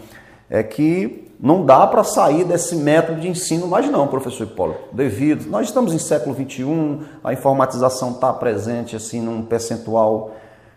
é 0.49 0.63
que 0.63 1.25
não 1.41 1.65
dá 1.65 1.87
para 1.87 2.05
sair 2.05 2.45
desse 2.45 2.77
método 2.77 3.21
de 3.21 3.29
ensino 3.29 3.67
mais 3.67 3.91
não, 3.91 4.07
professor 4.07 4.45
Hipólito, 4.45 4.81
devido, 4.93 5.49
nós 5.51 5.67
estamos 5.67 5.93
em 5.93 5.99
século 5.99 6.35
XXI, 6.35 7.01
a 7.23 7.33
informatização 7.33 8.13
está 8.13 8.33
presente 8.33 8.97
assim 8.97 9.21
num 9.21 9.43
percentual, 9.43 10.37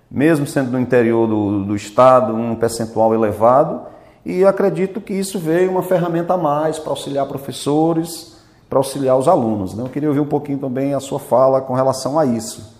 mesmo 0.09 0.47
sendo 0.47 0.71
no 0.71 0.79
interior 0.79 1.27
do, 1.27 1.63
do 1.63 1.75
estado, 1.75 2.33
um 2.33 2.55
percentual 2.55 3.13
elevado, 3.13 3.81
e 4.25 4.43
acredito 4.43 4.99
que 4.99 5.13
isso 5.13 5.39
veio 5.39 5.71
uma 5.71 5.83
ferramenta 5.83 6.33
a 6.33 6.37
mais 6.37 6.77
para 6.79 6.91
auxiliar 6.91 7.25
professores, 7.27 8.35
para 8.69 8.77
auxiliar 8.77 9.17
os 9.17 9.27
alunos. 9.27 9.73
Né? 9.73 9.83
Eu 9.83 9.89
queria 9.89 10.09
ouvir 10.09 10.19
um 10.19 10.25
pouquinho 10.25 10.57
também 10.57 10.93
a 10.93 10.99
sua 10.99 11.19
fala 11.19 11.61
com 11.61 11.73
relação 11.73 12.19
a 12.19 12.25
isso. 12.25 12.76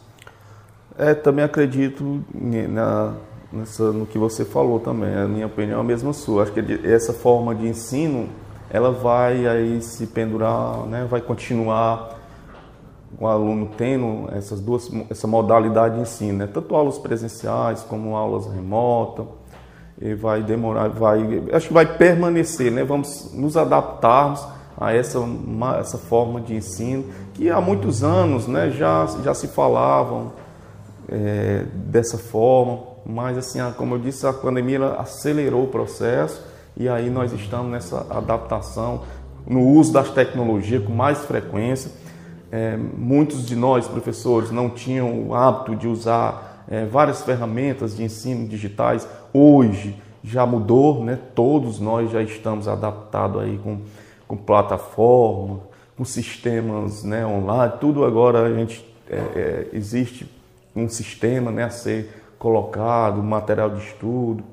É, 0.98 1.14
também 1.14 1.46
acredito 1.46 2.24
na, 2.34 3.14
nessa, 3.54 3.92
no 3.92 4.06
que 4.06 4.18
você 4.18 4.44
falou 4.44 4.80
também. 4.80 5.16
A 5.16 5.28
minha 5.28 5.46
opinião 5.46 5.78
é 5.78 5.82
a 5.82 5.84
mesma 5.84 6.12
sua. 6.12 6.44
Acho 6.44 6.52
que 6.54 6.88
essa 6.88 7.14
forma 7.14 7.54
de 7.54 7.68
ensino 7.68 8.28
ela 8.70 8.92
vai 8.92 9.48
aí 9.48 9.82
se 9.82 10.08
pendurar, 10.08 10.86
né? 10.88 11.08
vai 11.10 11.22
continuar 11.22 12.18
o 13.20 13.26
aluno 13.26 13.70
tendo 13.78 14.28
essas 14.34 14.60
duas, 14.60 14.92
essa 15.10 15.28
modalidade 15.28 15.96
de 15.96 16.02
ensino, 16.02 16.40
né? 16.40 16.50
tanto 16.52 16.76
aulas 16.76 16.98
presenciais 16.98 17.82
como 17.84 18.16
aulas 18.16 18.46
remotas, 18.48 19.26
e 20.00 20.14
vai 20.14 20.44
demorar, 20.44 20.90
vai, 20.90 21.44
acho 21.54 21.70
que 21.70 21.74
vai 21.74 21.86
permanecer, 21.98 22.72
né? 22.72 22.84
Vamos 22.84 23.32
nos 23.34 23.58
adaptarmos 23.58 24.46
a 24.80 24.94
essa, 24.94 25.18
essa 25.80 25.98
forma 25.98 26.40
de 26.40 26.54
ensino 26.54 27.06
que 27.34 27.50
há 27.50 27.60
muitos 27.60 28.04
anos, 28.04 28.48
né? 28.48 28.70
Já 28.70 29.08
já 29.24 29.34
se 29.34 29.48
falavam 29.48 30.34
é, 31.10 31.64
dessa 31.74 32.18
forma, 32.18 32.80
mas 33.06 33.38
assim, 33.38 33.60
como 33.78 33.96
eu 33.96 34.00
disse, 34.00 34.26
a 34.28 34.34
pandemia 34.34 34.86
acelerou 34.94 35.64
o 35.64 35.68
processo 35.68 36.44
e 36.76 36.88
aí 36.88 37.10
nós 37.10 37.32
estamos 37.34 37.72
nessa 37.72 38.06
adaptação 38.10 39.04
no 39.46 39.62
uso 39.62 39.94
das 39.94 40.10
tecnologias 40.12 40.84
com 40.84 40.92
mais 40.92 41.20
frequência. 41.20 41.92
É, 42.52 42.78
muitos 42.78 43.46
de 43.46 43.56
nós, 43.56 43.88
professores, 43.88 44.52
não 44.52 44.70
tinham 44.70 45.28
o 45.28 45.34
hábito 45.34 45.76
de 45.76 45.88
usar 45.88 46.66
é, 46.70 46.86
várias 46.86 47.22
ferramentas 47.22 47.96
de 47.96 48.04
ensino 48.04 48.48
digitais. 48.48 49.08
Hoje 49.34 49.96
já 50.24 50.46
mudou, 50.46 51.04
né? 51.04 51.18
Todos 51.34 51.80
nós 51.80 52.12
já 52.12 52.22
estamos 52.22 52.68
adaptados 52.68 53.42
aí 53.42 53.58
com, 53.64 53.80
com 54.28 54.36
plataforma, 54.36 55.62
com 55.98 56.06
sistemas 56.06 57.04
né, 57.04 57.26
online, 57.26 57.74
tudo 57.82 58.06
agora 58.06 58.44
a 58.44 58.54
gente 58.54 58.86
é, 59.10 59.16
é, 59.16 59.68
existe 59.74 60.30
um 60.78 60.90
sistema 60.90 61.52
né, 61.52 61.64
a 61.64 61.70
ser 61.70 62.24
colocado, 62.38 63.22
material 63.24 63.72
de 63.72 63.84
estudo, 63.84 64.44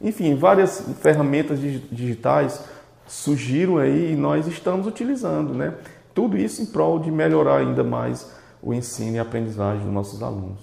enfim, 0.00 0.34
várias 0.34 0.80
ferramentas 1.00 1.58
digitais 1.58 2.62
surgiram 3.06 3.78
aí 3.78 4.12
e 4.12 4.16
nós 4.16 4.46
estamos 4.46 4.86
utilizando, 4.86 5.54
né? 5.54 5.74
Tudo 6.14 6.36
isso 6.36 6.62
em 6.62 6.66
prol 6.66 6.98
de 6.98 7.10
melhorar 7.10 7.58
ainda 7.58 7.84
mais 7.84 8.30
o 8.62 8.74
ensino 8.74 9.16
e 9.16 9.18
a 9.18 9.22
aprendizagem 9.22 9.84
dos 9.84 9.92
nossos 9.92 10.22
alunos. 10.22 10.58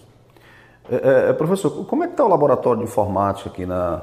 É, 0.90 1.30
é, 1.30 1.34
professor, 1.34 1.86
como 1.86 2.04
é 2.04 2.08
que 2.08 2.14
está 2.14 2.26
o 2.26 2.28
laboratório 2.28 2.80
de 2.80 2.86
informática 2.86 3.50
aqui, 3.50 3.66
na, 3.66 4.02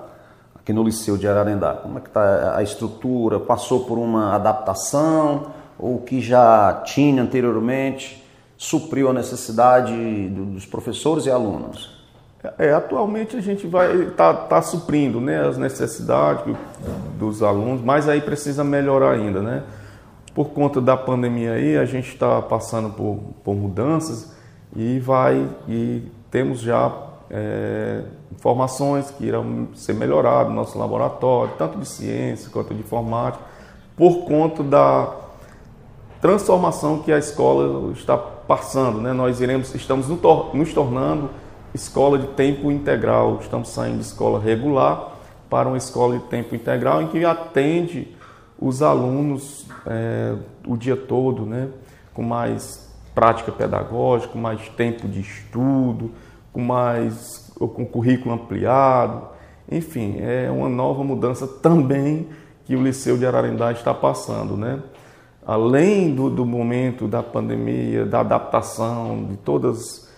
aqui 0.54 0.72
no 0.72 0.82
Liceu 0.82 1.16
de 1.16 1.28
Ararendá? 1.28 1.74
Como 1.74 1.98
é 1.98 2.00
que 2.00 2.08
está 2.08 2.56
a 2.56 2.62
estrutura? 2.62 3.38
Passou 3.38 3.84
por 3.84 3.98
uma 3.98 4.34
adaptação? 4.34 5.52
Ou 5.78 5.96
o 5.96 6.02
que 6.02 6.20
já 6.20 6.82
tinha 6.84 7.22
anteriormente 7.22 8.19
supriu 8.60 9.08
a 9.08 9.12
necessidade 9.14 10.28
dos 10.28 10.66
professores 10.66 11.24
e 11.24 11.30
alunos? 11.30 11.98
É, 12.58 12.74
atualmente 12.74 13.34
a 13.34 13.40
gente 13.40 13.66
vai 13.66 14.10
tá, 14.10 14.34
tá 14.34 14.60
suprindo 14.60 15.18
né, 15.18 15.40
as 15.48 15.56
necessidades 15.56 16.44
dos 17.18 17.42
alunos, 17.42 17.80
mas 17.80 18.06
aí 18.06 18.20
precisa 18.20 18.62
melhorar 18.62 19.12
ainda, 19.12 19.40
né? 19.40 19.62
Por 20.34 20.50
conta 20.50 20.78
da 20.78 20.94
pandemia 20.94 21.52
aí, 21.52 21.78
a 21.78 21.86
gente 21.86 22.10
está 22.10 22.42
passando 22.42 22.90
por, 22.90 23.20
por 23.42 23.54
mudanças 23.54 24.30
e 24.76 24.98
vai 24.98 25.48
e 25.66 26.02
temos 26.30 26.60
já 26.60 26.92
é, 27.30 28.02
informações 28.30 29.10
que 29.10 29.24
irão 29.24 29.68
ser 29.74 29.94
melhoradas 29.94 30.48
no 30.48 30.54
nosso 30.54 30.78
laboratório, 30.78 31.54
tanto 31.56 31.78
de 31.78 31.88
ciência 31.88 32.50
quanto 32.50 32.74
de 32.74 32.80
informática, 32.80 33.42
por 33.96 34.26
conta 34.26 34.62
da 34.62 35.19
transformação 36.20 36.98
que 36.98 37.12
a 37.12 37.18
escola 37.18 37.92
está 37.92 38.16
passando, 38.16 39.00
né? 39.00 39.12
Nós 39.12 39.40
iremos, 39.40 39.74
estamos 39.74 40.08
nos 40.08 40.72
tornando 40.72 41.30
escola 41.74 42.18
de 42.18 42.26
tempo 42.28 42.70
integral. 42.70 43.38
Estamos 43.40 43.70
saindo 43.70 43.98
de 43.98 44.04
escola 44.04 44.38
regular 44.38 45.12
para 45.48 45.68
uma 45.68 45.78
escola 45.78 46.18
de 46.18 46.24
tempo 46.24 46.54
integral 46.54 47.02
em 47.02 47.08
que 47.08 47.24
atende 47.24 48.14
os 48.58 48.82
alunos 48.82 49.66
é, 49.86 50.34
o 50.66 50.76
dia 50.76 50.96
todo, 50.96 51.46
né? 51.46 51.68
com 52.12 52.22
mais 52.22 52.90
prática 53.14 53.50
pedagógica, 53.50 54.32
com 54.32 54.38
mais 54.38 54.68
tempo 54.70 55.08
de 55.08 55.20
estudo, 55.20 56.10
com 56.52 56.60
mais 56.60 57.50
com 57.58 57.84
currículo 57.86 58.34
ampliado. 58.34 59.28
Enfim, 59.70 60.18
é 60.20 60.50
uma 60.50 60.68
nova 60.68 61.02
mudança 61.02 61.46
também 61.46 62.28
que 62.64 62.76
o 62.76 62.82
Liceu 62.82 63.16
de 63.16 63.26
Ararendá 63.26 63.72
está 63.72 63.94
passando, 63.94 64.56
né? 64.56 64.80
Além 65.50 66.14
do, 66.14 66.30
do 66.30 66.46
momento 66.46 67.08
da 67.08 67.24
pandemia, 67.24 68.06
da 68.06 68.20
adaptação, 68.20 69.26
de 69.28 69.36
todas 69.38 70.08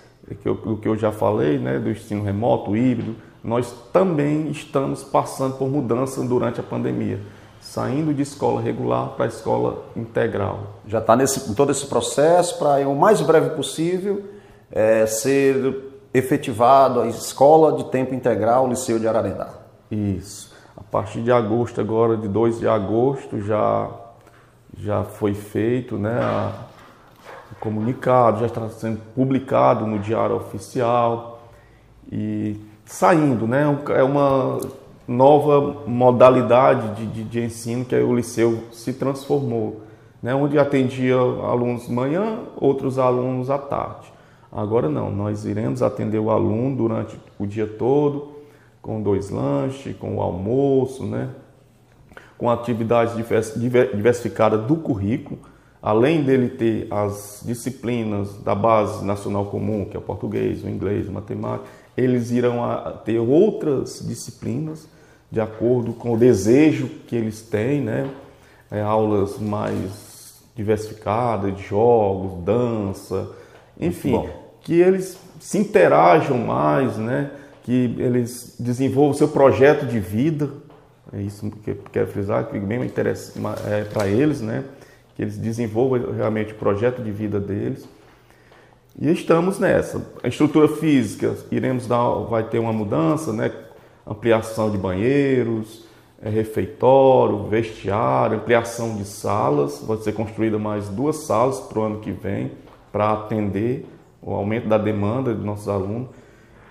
o 0.44 0.76
que 0.76 0.86
eu 0.86 0.94
já 0.94 1.10
falei, 1.10 1.58
né, 1.58 1.78
do 1.78 1.90
ensino 1.90 2.22
remoto, 2.22 2.76
híbrido, 2.76 3.16
nós 3.42 3.74
também 3.90 4.50
estamos 4.50 5.02
passando 5.02 5.56
por 5.56 5.70
mudança 5.70 6.22
durante 6.22 6.60
a 6.60 6.62
pandemia, 6.62 7.18
saindo 7.62 8.12
de 8.12 8.20
escola 8.20 8.60
regular 8.60 9.14
para 9.16 9.24
escola 9.24 9.86
integral. 9.96 10.80
Já 10.86 10.98
está 10.98 11.16
em 11.16 11.54
todo 11.54 11.72
esse 11.72 11.86
processo 11.86 12.58
para, 12.58 12.86
o 12.86 12.94
mais 12.94 13.22
breve 13.22 13.56
possível, 13.56 14.24
é, 14.70 15.06
ser 15.06 15.92
efetivado 16.12 17.00
a 17.00 17.06
escola 17.06 17.72
de 17.72 17.84
tempo 17.84 18.14
integral 18.14 18.68
Liceu 18.68 18.98
de 18.98 19.08
Ararendá. 19.08 19.48
Isso. 19.90 20.52
A 20.76 20.82
partir 20.82 21.22
de 21.22 21.32
agosto, 21.32 21.80
agora, 21.80 22.18
de 22.18 22.28
2 22.28 22.58
de 22.58 22.68
agosto, 22.68 23.40
já, 23.40 23.88
já 24.76 25.04
foi 25.04 25.34
feito 25.34 25.96
né, 25.98 26.18
a, 26.20 26.52
comunicado, 27.60 28.40
já 28.40 28.46
está 28.46 28.68
sendo 28.68 29.00
publicado 29.14 29.86
no 29.86 29.98
Diário 29.98 30.36
Oficial 30.36 31.48
e 32.10 32.56
saindo, 32.84 33.46
né? 33.46 33.64
É 33.90 34.02
uma 34.02 34.58
nova 35.06 35.82
modalidade 35.86 36.96
de, 36.96 37.06
de, 37.06 37.24
de 37.24 37.40
ensino 37.40 37.84
que 37.84 37.94
o 37.94 38.14
Liceu 38.14 38.64
se 38.72 38.92
transformou, 38.92 39.82
né? 40.22 40.34
Onde 40.34 40.58
atendia 40.58 41.16
alunos 41.16 41.88
manhã, 41.88 42.40
outros 42.56 42.98
alunos 42.98 43.50
à 43.50 43.58
tarde. 43.58 44.12
Agora 44.50 44.88
não, 44.88 45.10
nós 45.10 45.44
iremos 45.44 45.82
atender 45.82 46.18
o 46.18 46.30
aluno 46.30 46.76
durante 46.76 47.18
o 47.38 47.46
dia 47.46 47.66
todo, 47.66 48.32
com 48.82 49.00
dois 49.00 49.30
lanches, 49.30 49.96
com 49.96 50.16
o 50.16 50.20
almoço, 50.20 51.04
né? 51.04 51.30
Com 52.42 52.50
atividades 52.50 53.14
diversificadas 53.54 54.66
do 54.66 54.74
currículo, 54.74 55.38
além 55.80 56.24
dele 56.24 56.48
ter 56.48 56.88
as 56.90 57.40
disciplinas 57.46 58.36
da 58.38 58.52
base 58.52 59.04
nacional 59.04 59.46
comum, 59.46 59.84
que 59.84 59.96
é 59.96 60.00
o 60.00 60.02
português, 60.02 60.64
o 60.64 60.68
inglês, 60.68 61.08
a 61.08 61.12
matemática, 61.12 61.68
eles 61.96 62.32
irão 62.32 62.58
ter 63.04 63.20
outras 63.20 64.04
disciplinas 64.04 64.88
de 65.30 65.40
acordo 65.40 65.92
com 65.92 66.14
o 66.14 66.18
desejo 66.18 66.88
que 67.06 67.14
eles 67.14 67.42
têm, 67.42 67.80
né? 67.80 68.10
É, 68.68 68.82
aulas 68.82 69.38
mais 69.38 70.42
diversificadas, 70.56 71.56
de 71.56 71.62
jogos, 71.62 72.42
dança, 72.42 73.30
enfim, 73.78 74.20
que 74.62 74.80
eles 74.80 75.16
se 75.38 75.58
interajam 75.58 76.38
mais, 76.38 76.96
né? 76.96 77.30
Que 77.62 77.94
eles 78.00 78.56
desenvolvam 78.58 79.12
o 79.12 79.14
seu 79.14 79.28
projeto 79.28 79.86
de 79.86 80.00
vida, 80.00 80.50
é 81.12 81.20
isso 81.20 81.50
que 81.50 81.70
eu 81.70 81.78
quero 81.92 82.06
frisar, 82.08 82.46
que 82.46 82.58
bem 82.58 82.80
é, 82.82 83.84
para 83.84 84.08
eles, 84.08 84.40
né? 84.40 84.64
que 85.14 85.22
eles 85.22 85.36
desenvolvam 85.36 86.12
realmente 86.12 86.52
o 86.52 86.56
projeto 86.56 87.02
de 87.02 87.10
vida 87.10 87.38
deles. 87.38 87.88
E 88.98 89.10
estamos 89.10 89.58
nessa. 89.58 90.04
A 90.22 90.28
estrutura 90.28 90.68
física, 90.68 91.36
iremos 91.50 91.86
dar, 91.86 92.08
vai 92.28 92.44
ter 92.44 92.58
uma 92.58 92.72
mudança, 92.72 93.32
né? 93.32 93.50
Ampliação 94.06 94.70
de 94.70 94.76
banheiros, 94.76 95.86
é, 96.20 96.28
refeitório, 96.28 97.44
vestiário, 97.44 98.38
ampliação 98.38 98.96
de 98.96 99.04
salas. 99.04 99.82
Vai 99.86 99.96
ser 99.98 100.12
construída 100.12 100.58
mais 100.58 100.88
duas 100.88 101.16
salas 101.16 101.60
para 101.60 101.78
o 101.78 101.82
ano 101.82 102.00
que 102.00 102.10
vem 102.10 102.52
para 102.90 103.12
atender 103.12 103.86
o 104.20 104.34
aumento 104.34 104.68
da 104.68 104.76
demanda 104.76 105.34
de 105.34 105.42
nossos 105.42 105.68
alunos. 105.68 106.08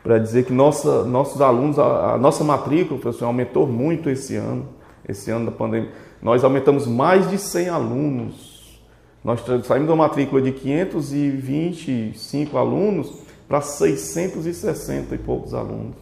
Para 0.04 0.18
dizer 0.18 0.46
que 0.46 0.54
nossa, 0.54 1.04
nossos 1.04 1.42
alunos, 1.42 1.78
a, 1.78 2.14
a 2.14 2.18
nossa 2.18 2.44
matrícula, 2.44 3.00
professor, 3.00 3.26
aumentou 3.26 3.68
muito 3.68 4.10
esse 4.10 4.36
ano, 4.36 4.68
esse 5.08 5.30
ano 5.30 5.46
da 5.46 5.52
pandemia 5.52 5.92
nós 6.22 6.44
aumentamos 6.44 6.86
mais 6.86 7.30
de 7.30 7.38
100 7.38 7.70
alunos. 7.70 8.80
Nós 9.24 9.42
saímos 9.66 9.88
da 9.88 9.96
matrícula 9.96 10.42
de 10.42 10.52
525 10.52 12.58
alunos 12.58 13.14
para 13.48 13.62
660 13.62 15.16
e 15.16 15.18
poucos 15.18 15.54
alunos. 15.54 15.96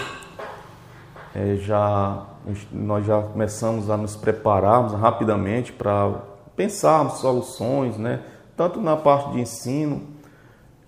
é, 1.35 1.57
já, 1.57 2.25
nós 2.71 3.05
já 3.05 3.21
começamos 3.21 3.89
a 3.89 3.97
nos 3.97 4.15
prepararmos 4.15 4.93
rapidamente 4.93 5.73
para 5.73 6.21
pensarmos 6.55 7.15
soluções, 7.15 7.97
né, 7.97 8.21
tanto 8.57 8.81
na 8.81 8.97
parte 8.97 9.31
de 9.31 9.39
ensino, 9.39 10.01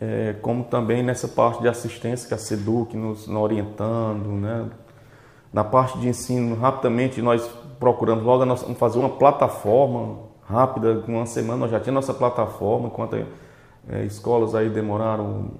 é, 0.01 0.35
como 0.41 0.63
também 0.63 1.03
nessa 1.03 1.27
parte 1.27 1.61
de 1.61 1.67
assistência 1.67 2.27
que 2.27 2.33
a 2.33 2.37
SEDUC 2.37 2.97
nos, 2.97 3.27
nos 3.27 3.41
orientando, 3.41 4.27
né, 4.29 4.65
na 5.53 5.63
parte 5.63 5.99
de 5.99 6.07
ensino, 6.07 6.55
rapidamente 6.55 7.21
nós 7.21 7.47
procuramos 7.79 8.23
logo 8.23 8.55
fazer 8.75 8.99
uma 8.99 9.09
plataforma 9.09 10.17
rápida, 10.47 10.95
com 11.05 11.13
uma 11.13 11.25
semana 11.27 11.59
nós 11.59 11.71
já 11.71 11.79
tínhamos 11.79 12.07
nossa 12.07 12.17
plataforma, 12.17 12.87
enquanto 12.87 13.15
é, 13.87 14.03
escolas 14.03 14.55
aí 14.55 14.69
demoraram 14.69 15.51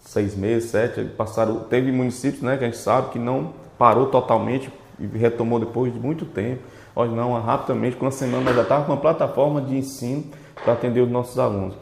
seis 0.00 0.34
meses, 0.34 0.70
sete, 0.70 1.04
passaram, 1.04 1.60
teve 1.60 1.92
municípios 1.92 2.42
né, 2.42 2.56
que 2.56 2.64
a 2.64 2.66
gente 2.66 2.78
sabe 2.78 3.10
que 3.10 3.18
não 3.18 3.52
parou 3.78 4.06
totalmente 4.06 4.70
e 4.98 5.06
retomou 5.06 5.60
depois 5.60 5.92
de 5.92 5.98
muito 5.98 6.24
tempo. 6.24 6.62
Nós 6.94 7.10
não, 7.12 7.40
rapidamente, 7.40 7.96
com 7.96 8.04
uma 8.04 8.10
semana 8.10 8.42
nós 8.44 8.56
já 8.56 8.62
estávamos 8.62 8.86
com 8.86 8.92
uma 8.94 9.00
plataforma 9.00 9.60
de 9.60 9.76
ensino 9.76 10.24
para 10.64 10.72
atender 10.72 11.00
os 11.00 11.10
nossos 11.10 11.38
alunos. 11.38 11.76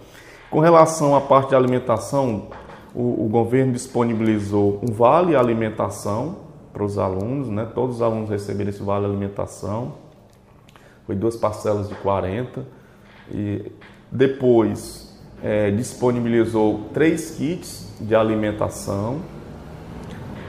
Com 0.50 0.60
relação 0.60 1.14
à 1.14 1.20
parte 1.20 1.50
de 1.50 1.54
alimentação, 1.54 2.48
o, 2.94 3.24
o 3.24 3.28
governo 3.28 3.72
disponibilizou 3.72 4.80
um 4.82 4.92
vale 4.92 5.36
alimentação 5.36 6.36
para 6.72 6.84
os 6.84 6.98
alunos, 6.98 7.48
né? 7.48 7.66
Todos 7.74 7.96
os 7.96 8.02
alunos 8.02 8.30
receberam 8.30 8.70
esse 8.70 8.82
vale 8.82 9.04
alimentação. 9.04 9.94
Foi 11.06 11.14
duas 11.14 11.36
parcelas 11.36 11.88
de 11.88 11.94
40 11.96 12.64
e 13.30 13.72
depois 14.10 15.18
é, 15.42 15.70
disponibilizou 15.70 16.88
três 16.92 17.32
kits 17.32 17.92
de 18.00 18.14
alimentação 18.14 19.20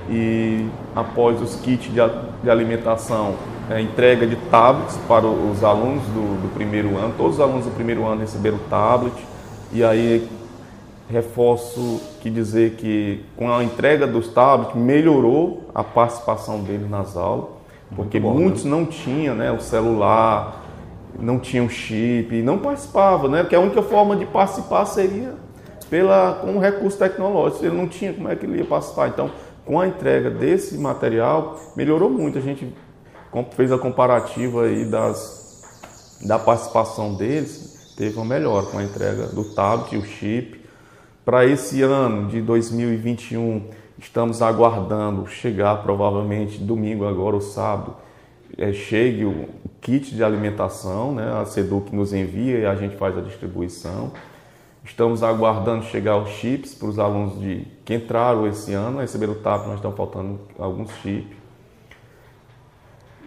e 0.09 0.67
após 0.95 1.41
os 1.41 1.55
kits 1.55 1.91
de, 1.91 2.01
de 2.43 2.49
alimentação, 2.49 3.35
é, 3.69 3.79
entrega 3.79 4.25
de 4.25 4.35
tablets 4.35 4.97
para 5.07 5.27
os 5.27 5.63
alunos 5.63 6.03
do, 6.05 6.41
do 6.41 6.53
primeiro 6.53 6.97
ano. 6.97 7.13
Todos 7.15 7.35
os 7.35 7.41
alunos 7.41 7.65
do 7.65 7.71
primeiro 7.71 8.05
ano 8.05 8.21
receberam 8.21 8.57
tablet 8.69 9.13
e 9.71 9.83
aí 9.83 10.27
reforço 11.09 12.01
que 12.21 12.29
dizer 12.29 12.71
que 12.71 13.23
com 13.35 13.51
a 13.51 13.63
entrega 13.63 14.07
dos 14.07 14.27
tablets 14.27 14.75
melhorou 14.75 15.69
a 15.73 15.83
participação 15.83 16.61
deles 16.61 16.89
nas 16.89 17.15
aulas, 17.15 17.45
porque 17.95 18.19
bom, 18.19 18.33
muitos 18.33 18.63
né? 18.63 18.71
não 18.71 18.85
tinham 18.85 19.35
né, 19.35 19.51
o 19.51 19.59
celular, 19.59 20.63
não 21.19 21.39
tinham 21.39 21.67
chip, 21.67 22.41
não 22.41 22.59
participavam, 22.59 23.29
né? 23.29 23.41
Porque 23.41 23.55
a 23.55 23.59
única 23.59 23.81
forma 23.81 24.15
de 24.15 24.25
participar 24.25 24.85
seria 24.85 25.33
pela, 25.89 26.39
com 26.41 26.55
o 26.55 26.59
recurso 26.59 26.97
tecnológico. 26.97 27.65
Ele 27.65 27.75
não 27.75 27.87
tinha, 27.87 28.13
como 28.13 28.29
é 28.29 28.35
que 28.35 28.45
ele 28.45 28.59
ia 28.59 28.65
participar? 28.65 29.07
Então, 29.07 29.31
com 29.65 29.79
a 29.79 29.87
entrega 29.87 30.29
desse 30.29 30.77
material, 30.77 31.59
melhorou 31.75 32.09
muito. 32.09 32.37
A 32.37 32.41
gente 32.41 32.73
fez 33.51 33.71
a 33.71 33.77
comparativa 33.77 34.63
aí 34.63 34.85
das, 34.85 36.19
da 36.25 36.39
participação 36.39 37.15
deles, 37.15 37.93
teve 37.97 38.15
uma 38.15 38.25
melhora 38.25 38.65
com 38.65 38.77
a 38.77 38.83
entrega 38.83 39.27
do 39.27 39.43
tablet 39.53 39.93
e 39.93 39.97
o 39.97 40.05
chip 40.05 40.59
para 41.29 41.45
esse 41.45 41.83
ano 41.83 42.27
de 42.27 42.41
2021, 42.41 43.69
estamos 43.99 44.41
aguardando 44.41 45.27
chegar 45.27 45.75
provavelmente 45.83 46.57
domingo 46.57 47.05
agora 47.05 47.35
ou 47.35 47.41
sábado, 47.41 47.95
é, 48.57 48.73
chegue 48.73 49.25
o 49.25 49.47
kit 49.79 50.15
de 50.15 50.23
alimentação, 50.23 51.13
né? 51.13 51.31
a 51.39 51.45
SEDUC 51.45 51.95
nos 51.95 52.13
envia 52.13 52.57
e 52.57 52.65
a 52.65 52.73
gente 52.73 52.95
faz 52.95 53.15
a 53.15 53.21
distribuição. 53.21 54.11
Estamos 54.83 55.21
aguardando 55.21 55.83
chegar 55.85 56.17
os 56.17 56.29
chips 56.29 56.73
para 56.73 56.87
os 56.87 56.97
alunos 56.97 57.39
de, 57.39 57.63
que 57.89 57.95
entraram 57.95 58.45
esse 58.45 58.71
ano, 58.71 58.99
receberam 58.99 59.33
o 59.33 59.37
TAP, 59.37 59.65
nós 59.65 59.77
estamos 59.77 59.97
faltando 59.97 60.39
alguns 60.59 60.91
chips. 60.97 61.35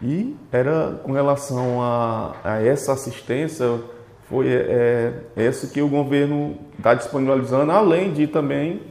E 0.00 0.36
era 0.52 1.00
com 1.02 1.10
relação 1.10 1.82
a, 1.82 2.36
a 2.44 2.62
essa 2.62 2.92
assistência, 2.92 3.80
foi 4.28 4.46
é, 4.46 5.24
é 5.34 5.44
esse 5.44 5.72
que 5.72 5.82
o 5.82 5.88
governo 5.88 6.56
está 6.78 6.94
disponibilizando, 6.94 7.72
além 7.72 8.12
de 8.12 8.28
também 8.28 8.82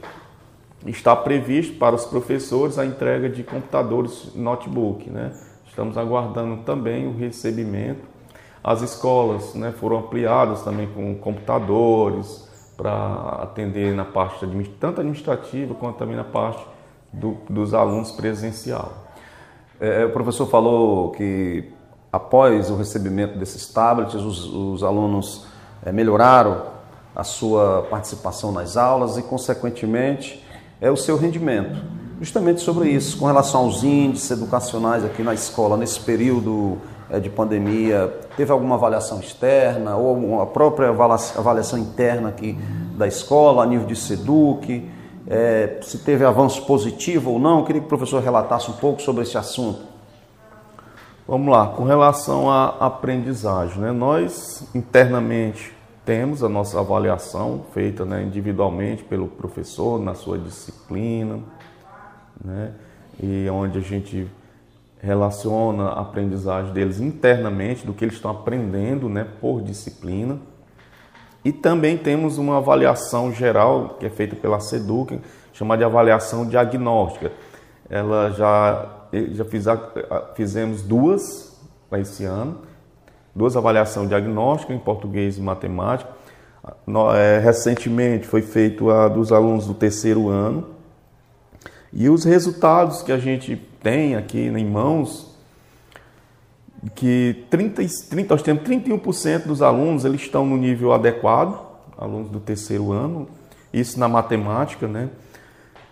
estar 0.86 1.16
previsto 1.16 1.78
para 1.78 1.94
os 1.94 2.04
professores 2.04 2.78
a 2.78 2.84
entrega 2.84 3.30
de 3.30 3.42
computadores 3.42 4.34
notebook. 4.34 5.08
Né? 5.08 5.32
Estamos 5.66 5.96
aguardando 5.96 6.64
também 6.64 7.06
o 7.06 7.16
recebimento. 7.16 8.02
As 8.62 8.82
escolas 8.82 9.54
né, 9.54 9.72
foram 9.72 10.00
ampliadas 10.00 10.60
também 10.60 10.86
com 10.88 11.14
computadores 11.14 12.51
para 12.76 13.40
atender 13.42 13.94
na 13.94 14.04
parte 14.04 14.46
tanto 14.80 15.00
administrativa 15.00 15.74
quanto 15.74 15.98
também 15.98 16.16
na 16.16 16.24
parte 16.24 16.66
do, 17.12 17.36
dos 17.48 17.74
alunos 17.74 18.12
presencial. 18.12 18.92
É, 19.80 20.04
o 20.04 20.10
professor 20.10 20.46
falou 20.46 21.10
que 21.10 21.70
após 22.12 22.70
o 22.70 22.76
recebimento 22.76 23.38
desses 23.38 23.66
tablets, 23.66 24.14
os, 24.14 24.44
os 24.44 24.82
alunos 24.82 25.46
é, 25.84 25.90
melhoraram 25.90 26.66
a 27.14 27.24
sua 27.24 27.86
participação 27.90 28.52
nas 28.52 28.76
aulas 28.76 29.16
e, 29.16 29.22
consequentemente, 29.22 30.44
é 30.80 30.90
o 30.90 30.96
seu 30.96 31.16
rendimento. 31.16 31.82
Justamente 32.20 32.60
sobre 32.60 32.88
isso, 32.88 33.18
com 33.18 33.26
relação 33.26 33.62
aos 33.62 33.82
índices 33.82 34.30
educacionais 34.30 35.04
aqui 35.04 35.22
na 35.22 35.34
escola, 35.34 35.76
nesse 35.76 36.00
período 36.00 36.78
é, 36.78 37.01
de 37.18 37.28
pandemia, 37.28 38.12
teve 38.36 38.50
alguma 38.52 38.76
avaliação 38.76 39.20
externa 39.20 39.96
ou 39.96 40.40
a 40.40 40.46
própria 40.46 40.88
avaliação 40.88 41.78
interna 41.78 42.28
aqui 42.28 42.58
da 42.96 43.06
escola, 43.06 43.62
a 43.62 43.66
nível 43.66 43.86
de 43.86 43.96
SEDUC, 43.96 44.88
é, 45.26 45.78
se 45.82 45.98
teve 45.98 46.24
avanço 46.24 46.64
positivo 46.66 47.32
ou 47.32 47.38
não? 47.38 47.60
Eu 47.60 47.64
queria 47.64 47.80
que 47.80 47.86
o 47.86 47.88
professor 47.88 48.22
relatasse 48.22 48.70
um 48.70 48.74
pouco 48.74 49.00
sobre 49.00 49.22
esse 49.22 49.36
assunto. 49.38 49.92
Vamos 51.26 51.52
lá, 51.52 51.68
com 51.68 51.84
relação 51.84 52.50
à 52.50 52.76
aprendizagem, 52.80 53.78
né? 53.78 53.92
nós 53.92 54.68
internamente 54.74 55.72
temos 56.04 56.42
a 56.42 56.48
nossa 56.48 56.80
avaliação 56.80 57.64
feita 57.72 58.04
né, 58.04 58.24
individualmente 58.24 59.04
pelo 59.04 59.28
professor 59.28 60.00
na 60.00 60.14
sua 60.14 60.36
disciplina, 60.36 61.38
né? 62.44 62.72
e 63.22 63.48
onde 63.48 63.78
a 63.78 63.80
gente 63.80 64.28
relaciona 65.02 65.88
a 65.88 66.00
aprendizagem 66.00 66.72
deles 66.72 67.00
internamente, 67.00 67.84
do 67.84 67.92
que 67.92 68.04
eles 68.04 68.14
estão 68.14 68.30
aprendendo 68.30 69.08
né, 69.08 69.26
por 69.40 69.60
disciplina. 69.60 70.38
E 71.44 71.50
também 71.50 71.98
temos 71.98 72.38
uma 72.38 72.58
avaliação 72.58 73.32
geral 73.32 73.96
que 73.98 74.06
é 74.06 74.08
feita 74.08 74.36
pela 74.36 74.60
SEDUC, 74.60 75.20
chamada 75.52 75.80
de 75.80 75.84
avaliação 75.84 76.46
diagnóstica. 76.46 77.32
Ela 77.90 78.30
já 78.30 78.98
já 79.32 79.44
fiz, 79.44 79.66
fizemos 80.34 80.80
duas 80.80 81.60
para 81.90 82.00
esse 82.00 82.24
ano, 82.24 82.60
duas 83.34 83.56
avaliações 83.56 84.08
diagnósticas 84.08 84.74
em 84.74 84.78
português 84.78 85.36
e 85.36 85.40
matemática. 85.42 86.10
É, 87.14 87.38
recentemente 87.38 88.26
foi 88.26 88.40
feito 88.40 88.88
a 88.88 89.08
dos 89.08 89.32
alunos 89.32 89.66
do 89.66 89.74
terceiro 89.74 90.28
ano 90.28 90.68
e 91.92 92.08
os 92.08 92.24
resultados 92.24 93.02
que 93.02 93.12
a 93.12 93.18
gente 93.18 93.60
tem 93.82 94.16
aqui 94.16 94.38
em 94.38 94.64
mãos 94.64 95.32
que 96.94 97.44
30, 97.50 97.82
30, 98.10 98.34
nós 98.34 98.42
temos 98.42 98.62
31% 98.64 99.46
dos 99.46 99.62
alunos 99.62 100.04
eles 100.04 100.20
estão 100.20 100.44
no 100.46 100.56
nível 100.56 100.92
adequado, 100.92 101.60
alunos 101.96 102.30
do 102.30 102.40
terceiro 102.40 102.92
ano, 102.92 103.28
isso 103.72 103.98
na 103.98 104.08
matemática, 104.08 104.88
né? 104.88 105.08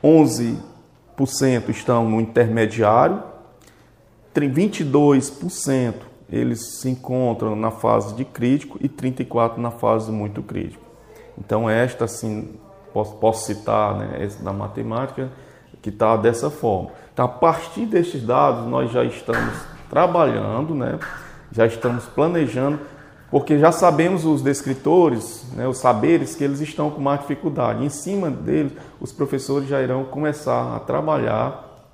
11 0.03 0.59
estão 1.69 2.09
no 2.09 2.21
intermediário, 2.21 3.23
22% 4.35 5.95
eles 6.31 6.81
se 6.81 6.89
encontram 6.89 7.57
na 7.57 7.71
fase 7.71 8.15
de 8.15 8.25
crítico 8.25 8.79
e 8.81 8.89
34% 8.89 9.57
na 9.59 9.71
fase 9.71 10.11
muito 10.11 10.43
crítico. 10.43 10.83
Então 11.37 11.69
esta, 11.69 12.05
assim, 12.05 12.55
posso, 12.93 13.17
posso 13.17 13.47
citar 13.47 13.99
né, 13.99 14.29
da 14.41 14.53
matemática, 14.53 15.31
que 15.83 15.89
está 15.89 16.17
dessa 16.17 16.51
forma. 16.51 16.91
Então, 17.13 17.25
a 17.25 17.29
partir 17.29 17.87
destes 17.87 18.23
dados, 18.23 18.67
nós 18.67 18.91
já 18.91 19.05
estamos 19.05 19.55
trabalhando, 19.89 20.75
né, 20.75 20.99
já 21.53 21.67
estamos 21.67 22.05
planejando 22.05 22.79
porque 23.31 23.59
já 23.59 23.71
sabemos 23.71 24.25
os 24.25 24.43
descritores, 24.43 25.47
né, 25.55 25.67
os 25.69 25.79
saberes 25.79 26.35
que 26.35 26.43
eles 26.43 26.61
estão 26.61 26.91
com 26.91 27.01
mais 27.01 27.21
dificuldade. 27.21 27.85
Em 27.85 27.89
cima 27.89 28.29
deles, 28.29 28.73
os 29.01 29.13
professores 29.13 29.69
já 29.69 29.81
irão 29.81 30.05
começar 30.05 30.75
a 30.75 30.81
trabalhar 30.81 31.89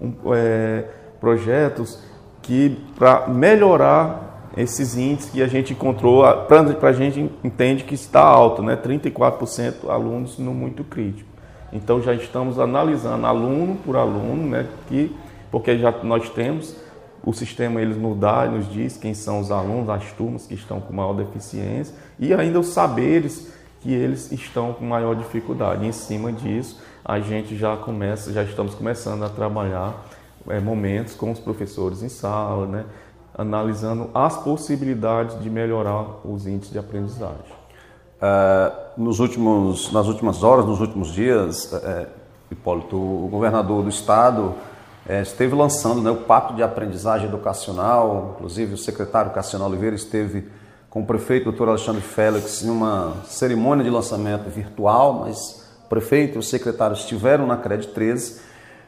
um, 0.00 0.12
é, 0.34 0.84
projetos 1.20 2.02
que 2.42 2.76
para 2.96 3.28
melhorar 3.28 4.50
esses 4.56 4.96
índices 4.96 5.30
que 5.30 5.40
a 5.40 5.46
gente 5.46 5.72
encontrou, 5.72 6.24
para 6.44 6.88
a 6.88 6.92
gente 6.92 7.30
entende 7.44 7.84
que 7.84 7.94
está 7.94 8.20
alto, 8.20 8.60
né, 8.60 8.74
34% 8.74 9.88
alunos 9.88 10.38
no 10.38 10.52
muito 10.52 10.82
crítico. 10.82 11.28
Então 11.72 12.00
já 12.00 12.14
estamos 12.14 12.58
analisando 12.58 13.26
aluno 13.26 13.76
por 13.76 13.96
aluno, 13.96 14.48
né, 14.48 14.66
que 14.88 15.14
porque 15.50 15.78
já 15.78 15.90
nós 16.02 16.28
temos 16.30 16.76
o 17.24 17.32
sistema 17.32 17.80
eles 17.80 17.96
nos 17.96 18.16
dá, 18.16 18.46
nos 18.46 18.70
diz 18.70 18.96
quem 18.96 19.12
são 19.12 19.40
os 19.40 19.50
alunos, 19.50 19.88
as 19.90 20.12
turmas 20.12 20.46
que 20.46 20.54
estão 20.54 20.80
com 20.80 20.92
maior 20.92 21.14
deficiência 21.14 21.94
e 22.18 22.32
ainda 22.32 22.60
os 22.60 22.68
saberes 22.68 23.52
que 23.80 23.92
eles 23.92 24.32
estão 24.32 24.72
com 24.72 24.84
maior 24.84 25.14
dificuldade. 25.14 25.84
E 25.84 25.88
em 25.88 25.92
cima 25.92 26.32
disso, 26.32 26.80
a 27.04 27.20
gente 27.20 27.56
já 27.56 27.76
começa, 27.76 28.32
já 28.32 28.42
estamos 28.42 28.74
começando 28.74 29.24
a 29.24 29.28
trabalhar 29.28 29.94
é, 30.48 30.58
momentos 30.60 31.14
com 31.14 31.30
os 31.30 31.38
professores 31.38 32.02
em 32.02 32.08
sala, 32.08 32.66
né, 32.66 32.84
analisando 33.36 34.10
as 34.14 34.36
possibilidades 34.42 35.40
de 35.40 35.48
melhorar 35.50 36.26
os 36.26 36.46
índices 36.46 36.72
de 36.72 36.78
aprendizagem. 36.78 37.57
Uh, 38.18 39.00
nos 39.00 39.20
últimos, 39.20 39.92
nas 39.92 40.08
últimas 40.08 40.42
horas, 40.42 40.66
nos 40.66 40.80
últimos 40.80 41.12
dias, 41.12 41.72
é, 41.72 42.06
Hipólito, 42.50 42.96
o 42.96 43.28
governador 43.30 43.82
do 43.84 43.88
estado 43.88 44.54
é, 45.08 45.22
esteve 45.22 45.54
lançando 45.54 46.02
né, 46.02 46.10
o 46.10 46.16
Pacto 46.16 46.54
de 46.54 46.62
Aprendizagem 46.62 47.28
Educacional, 47.28 48.34
inclusive 48.34 48.74
o 48.74 48.78
secretário 48.78 49.30
Cassiano 49.30 49.64
Oliveira 49.66 49.94
esteve 49.94 50.48
com 50.90 51.02
o 51.02 51.06
prefeito 51.06 51.44
doutor 51.44 51.68
Alexandre 51.68 52.00
Félix 52.00 52.62
em 52.62 52.70
uma 52.70 53.18
cerimônia 53.26 53.84
de 53.84 53.90
lançamento 53.90 54.50
virtual, 54.50 55.24
mas 55.24 55.64
o 55.84 55.88
prefeito 55.88 56.36
e 56.36 56.38
o 56.38 56.42
secretário 56.42 56.94
estiveram 56.94 57.46
na 57.46 57.56
CRED 57.56 57.88
13, 57.88 58.40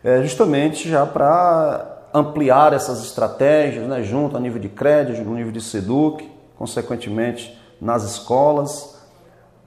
é, 0.03 0.23
justamente 0.23 0.89
já 0.89 1.07
para 1.07 2.09
ampliar 2.13 2.73
essas 2.73 3.05
estratégias, 3.05 3.87
né, 3.87 4.03
junto 4.03 4.37
a 4.37 4.41
nível 4.41 4.61
de 4.61 4.69
crédito, 4.69 5.23
no 5.23 5.35
nível 5.35 5.53
de 5.53 5.61
SEDUC, 5.61 6.29
consequentemente 6.59 7.57
nas 7.81 8.03
escolas, 8.03 8.90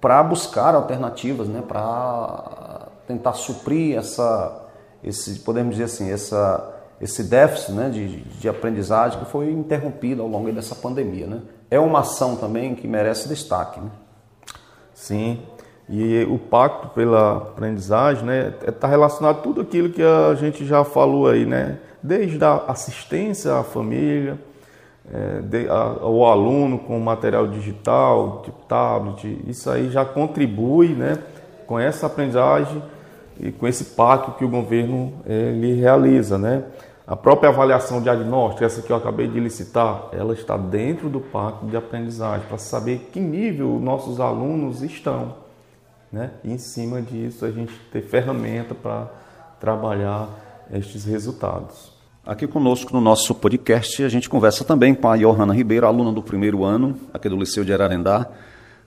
para 0.04 0.22
buscar 0.22 0.76
alternativas, 0.76 1.48
né, 1.48 1.64
para 1.66 2.90
tentar 3.08 3.32
suprir 3.32 3.98
essa, 3.98 4.68
esse, 5.02 5.40
podemos 5.40 5.76
dizer 5.76 5.86
assim, 5.86 6.12
essa, 6.12 6.76
esse 7.00 7.24
déficit 7.24 7.72
né, 7.72 7.90
de, 7.90 8.20
de 8.22 8.50
aprendizagem 8.50 9.18
que 9.18 9.26
foi 9.32 9.50
interrompido 9.50 10.22
ao 10.22 10.28
longo 10.28 10.52
dessa 10.52 10.76
pandemia. 10.76 11.26
Né? 11.26 11.40
É 11.72 11.80
uma 11.80 12.02
ação 12.02 12.36
também 12.36 12.76
que 12.76 12.86
merece 12.86 13.30
destaque. 13.30 13.80
Né? 13.80 13.90
Sim, 14.94 15.42
e 15.88 16.28
o 16.30 16.38
pacto 16.38 16.90
pela 16.90 17.38
aprendizagem 17.38 18.24
está 18.24 18.66
né, 18.66 18.72
tá 18.78 18.88
relacionado 18.90 19.38
a 19.38 19.42
tudo 19.42 19.62
aquilo 19.62 19.90
que 19.90 20.04
a 20.04 20.36
gente 20.36 20.66
já 20.66 20.84
falou 20.84 21.30
aí, 21.30 21.46
né? 21.46 21.80
desde 22.04 22.44
a 22.44 22.56
assistência 22.68 23.56
à 23.56 23.64
família, 23.64 24.38
é, 25.12 25.68
ao 25.70 26.26
aluno 26.26 26.80
com 26.80 27.00
material 27.00 27.48
digital, 27.48 28.42
tipo 28.44 28.66
tablet, 28.66 29.44
isso 29.48 29.70
aí 29.70 29.90
já 29.90 30.06
contribui 30.06 30.90
né, 30.90 31.18
com 31.68 31.80
essa 31.80 32.08
aprendizagem 32.08 32.82
e 33.40 33.52
com 33.52 33.68
esse 33.68 33.86
pacto 33.96 34.32
que 34.32 34.46
o 34.46 34.50
governo 34.50 35.14
ele 35.26 35.74
realiza. 35.74 36.38
Né? 36.38 36.64
A 37.06 37.16
própria 37.16 37.50
avaliação 37.50 38.02
diagnóstica, 38.02 38.66
essa 38.66 38.82
que 38.82 38.92
eu 38.92 38.96
acabei 38.96 39.28
de 39.28 39.40
licitar, 39.40 40.08
ela 40.14 40.34
está 40.34 40.56
dentro 40.56 41.10
do 41.10 41.20
pacto 41.20 41.66
de 41.66 41.76
aprendizagem, 41.76 42.48
para 42.48 42.58
saber 42.58 43.10
que 43.12 43.20
nível 43.20 43.80
nossos 43.80 44.20
alunos 44.20 44.82
estão. 44.82 45.36
Né? 46.12 46.32
E 46.44 46.52
em 46.52 46.58
cima 46.58 47.02
disso 47.02 47.44
a 47.46 47.52
gente 47.52 47.74
ter 47.92 48.02
ferramenta 48.02 48.74
para 48.74 49.10
trabalhar 49.60 50.30
estes 50.72 51.04
resultados. 51.06 51.93
Aqui 52.26 52.48
conosco 52.48 52.94
no 52.94 53.02
nosso 53.02 53.36
podcast 53.36 54.02
a 54.02 54.08
gente 54.08 54.30
conversa 54.30 54.64
também 54.64 54.96
com 54.96 55.10
a 55.10 55.18
Johanna 55.18 55.54
Ribeiro, 55.54 55.86
aluna 55.86 56.10
do 56.10 56.24
primeiro 56.24 56.64
ano 56.64 56.98
aqui 57.14 57.28
do 57.28 57.36
Liceu 57.36 57.66
de 57.66 57.74
Ararendá, 57.74 58.26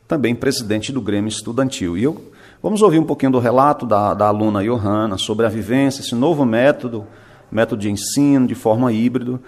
também 0.09 0.35
presidente 0.35 0.91
do 0.91 1.03
Grêmio 1.03 1.29
Estudantil. 1.29 1.99
E 1.99 2.03
eu, 2.03 2.33
vamos 2.63 2.81
ouvir 2.81 2.99
um 2.99 3.05
pouquinho 3.05 3.33
do 3.33 3.39
relato 3.39 3.85
da, 3.85 4.15
da 4.15 4.29
aluna 4.29 4.65
Johanna 4.65 5.19
sobre 5.19 5.45
a 5.45 5.51
vivência, 5.51 6.01
esse 6.01 6.15
novo 6.15 6.47
método, 6.47 7.07
método 7.53 7.83
de 7.83 7.91
ensino 7.91 8.47
de 8.47 8.55
forma 8.55 8.91
híbrido 8.91 9.39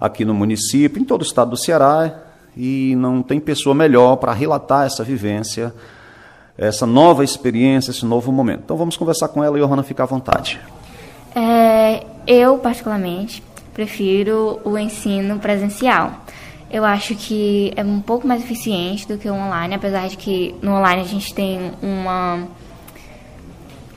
aqui 0.00 0.24
no 0.24 0.34
município, 0.34 1.00
em 1.00 1.04
todo 1.04 1.20
o 1.20 1.24
estado 1.24 1.50
do 1.52 1.56
Ceará, 1.56 2.12
e 2.56 2.96
não 2.96 3.22
tem 3.22 3.38
pessoa 3.38 3.72
melhor 3.72 4.16
para 4.16 4.32
relatar 4.32 4.84
essa 4.84 5.04
vivência, 5.04 5.72
essa 6.56 6.84
nova 6.84 7.22
experiência, 7.22 7.92
esse 7.92 8.04
novo 8.04 8.32
momento. 8.32 8.62
Então 8.64 8.76
vamos 8.76 8.96
conversar 8.96 9.28
com 9.28 9.44
ela 9.44 9.56
e 9.56 9.60
Johanna 9.60 9.84
fica 9.84 10.02
à 10.02 10.06
vontade. 10.06 10.58
É, 11.36 12.04
eu, 12.28 12.58
particularmente, 12.58 13.42
prefiro 13.72 14.60
o 14.62 14.76
ensino 14.76 15.38
presencial. 15.38 16.12
Eu 16.70 16.84
acho 16.84 17.14
que 17.14 17.72
é 17.74 17.82
um 17.82 18.00
pouco 18.02 18.28
mais 18.28 18.42
eficiente 18.42 19.08
do 19.08 19.16
que 19.16 19.26
o 19.30 19.32
online, 19.32 19.74
apesar 19.74 20.06
de 20.08 20.18
que 20.18 20.54
no 20.60 20.72
online 20.72 21.00
a 21.00 21.06
gente 21.06 21.32
tem 21.32 21.72
uma, 21.82 22.46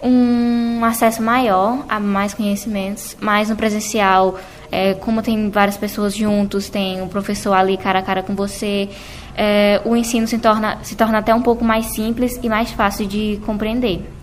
um 0.01 0.85
acesso 0.85 1.21
maior 1.21 1.83
a 1.89 1.99
mais 1.99 2.33
conhecimentos, 2.33 3.17
mas 3.19 3.49
no 3.49 3.57
presencial, 3.57 4.39
é, 4.71 4.93
como 4.93 5.21
tem 5.21 5.49
várias 5.49 5.75
pessoas 5.75 6.15
juntos, 6.15 6.69
tem 6.69 7.01
um 7.01 7.09
professor 7.09 7.51
ali 7.51 7.75
cara 7.75 7.99
a 7.99 8.01
cara 8.01 8.23
com 8.23 8.33
você, 8.33 8.87
é, 9.35 9.81
o 9.83 9.93
ensino 9.93 10.25
se 10.25 10.37
torna, 10.37 10.79
se 10.83 10.95
torna 10.95 11.17
até 11.17 11.35
um 11.35 11.41
pouco 11.41 11.65
mais 11.65 11.87
simples 11.87 12.39
e 12.41 12.47
mais 12.47 12.71
fácil 12.71 13.05
de 13.05 13.41
compreender. 13.45 14.20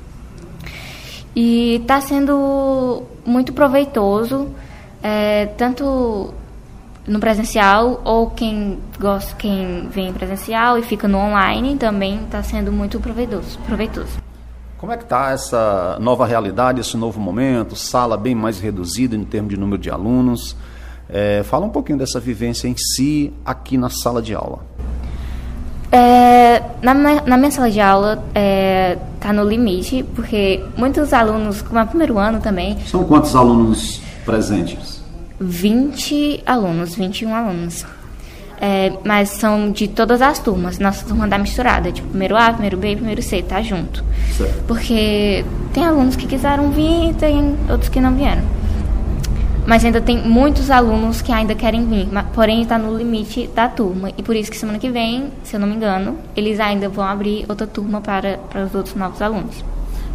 E 1.40 1.77
está 1.77 2.01
sendo 2.01 3.05
muito 3.24 3.53
proveitoso, 3.53 4.48
é, 5.01 5.46
tanto 5.46 6.35
no 7.07 7.20
presencial 7.20 8.01
ou 8.05 8.31
quem 8.31 8.81
gosta, 8.98 9.37
quem 9.37 9.88
vem 9.88 10.12
presencial 10.12 10.77
e 10.77 10.83
fica 10.83 11.07
no 11.07 11.16
online 11.16 11.77
também 11.77 12.24
está 12.24 12.42
sendo 12.42 12.72
muito 12.72 12.98
proveitoso. 12.98 13.57
proveitoso. 13.61 14.18
Como 14.79 14.90
é 14.90 14.96
que 14.96 15.05
está 15.05 15.31
essa 15.31 15.96
nova 16.01 16.27
realidade, 16.27 16.81
esse 16.81 16.96
novo 16.96 17.20
momento, 17.20 17.77
sala 17.77 18.16
bem 18.16 18.35
mais 18.35 18.59
reduzida 18.59 19.14
em 19.14 19.22
termos 19.22 19.55
de 19.55 19.61
número 19.61 19.81
de 19.81 19.90
alunos? 19.90 20.57
É, 21.09 21.44
fala 21.44 21.64
um 21.64 21.70
pouquinho 21.70 21.98
dessa 21.98 22.18
vivência 22.18 22.66
em 22.66 22.74
si 22.77 23.33
aqui 23.46 23.79
na 23.79 23.90
sala 23.90 24.20
de 24.20 24.35
aula. 24.35 24.59
É, 25.90 26.62
na, 26.83 26.92
na, 26.94 27.37
minha 27.37 27.51
sala 27.51 27.70
de 27.70 27.81
aula 27.81 28.12
está 28.12 28.31
é, 28.35 28.98
tá 29.18 29.33
no 29.33 29.44
limite, 29.44 30.05
porque 30.14 30.62
muitos 30.77 31.12
alunos, 31.12 31.62
como 31.62 31.79
é 31.79 31.83
o 31.83 31.87
primeiro 31.87 32.18
ano 32.18 32.40
também. 32.40 32.79
São 32.87 33.05
quantos 33.05 33.35
alunos 33.35 34.01
presentes? 34.24 35.03
20 35.40 36.42
alunos, 36.44 36.94
21 36.94 37.35
alunos. 37.35 37.87
É, 38.61 38.92
mas 39.05 39.31
são 39.31 39.70
de 39.70 39.88
todas 39.88 40.20
as 40.20 40.40
turmas. 40.40 40.79
Nossa 40.79 41.07
turma 41.07 41.29
dá 41.29 41.38
misturada, 41.38 41.92
tipo 41.92 42.09
primeiro 42.09 42.37
A, 42.37 42.53
primeiro 42.53 42.77
B, 42.77 42.96
primeiro 42.96 43.22
C, 43.22 43.42
tá 43.42 43.62
junto. 43.62 44.05
Certo. 44.37 44.64
Porque 44.66 45.44
tem 45.72 45.87
alunos 45.87 46.16
que 46.16 46.27
quiseram 46.27 46.70
vir 46.70 47.11
e 47.11 47.14
tem 47.14 47.57
outros 47.70 47.88
que 47.88 48.01
não 48.01 48.14
vieram 48.14 48.42
mas 49.68 49.85
ainda 49.85 50.00
tem 50.00 50.26
muitos 50.26 50.70
alunos 50.70 51.20
que 51.20 51.31
ainda 51.31 51.54
querem 51.54 51.87
vir, 51.87 52.09
porém 52.35 52.62
está 52.62 52.78
no 52.78 52.96
limite 52.96 53.48
da 53.48 53.68
turma. 53.68 54.09
E 54.16 54.22
por 54.22 54.35
isso 54.35 54.50
que 54.50 54.57
semana 54.57 54.78
que 54.78 54.88
vem, 54.88 55.31
se 55.44 55.57
eu 55.57 55.61
não 55.61 55.68
me 55.68 55.74
engano, 55.74 56.16
eles 56.35 56.59
ainda 56.59 56.88
vão 56.88 57.04
abrir 57.04 57.44
outra 57.46 57.66
turma 57.66 58.00
para, 58.00 58.38
para 58.38 58.64
os 58.64 58.74
outros 58.74 58.94
novos 58.94 59.20
alunos. 59.20 59.62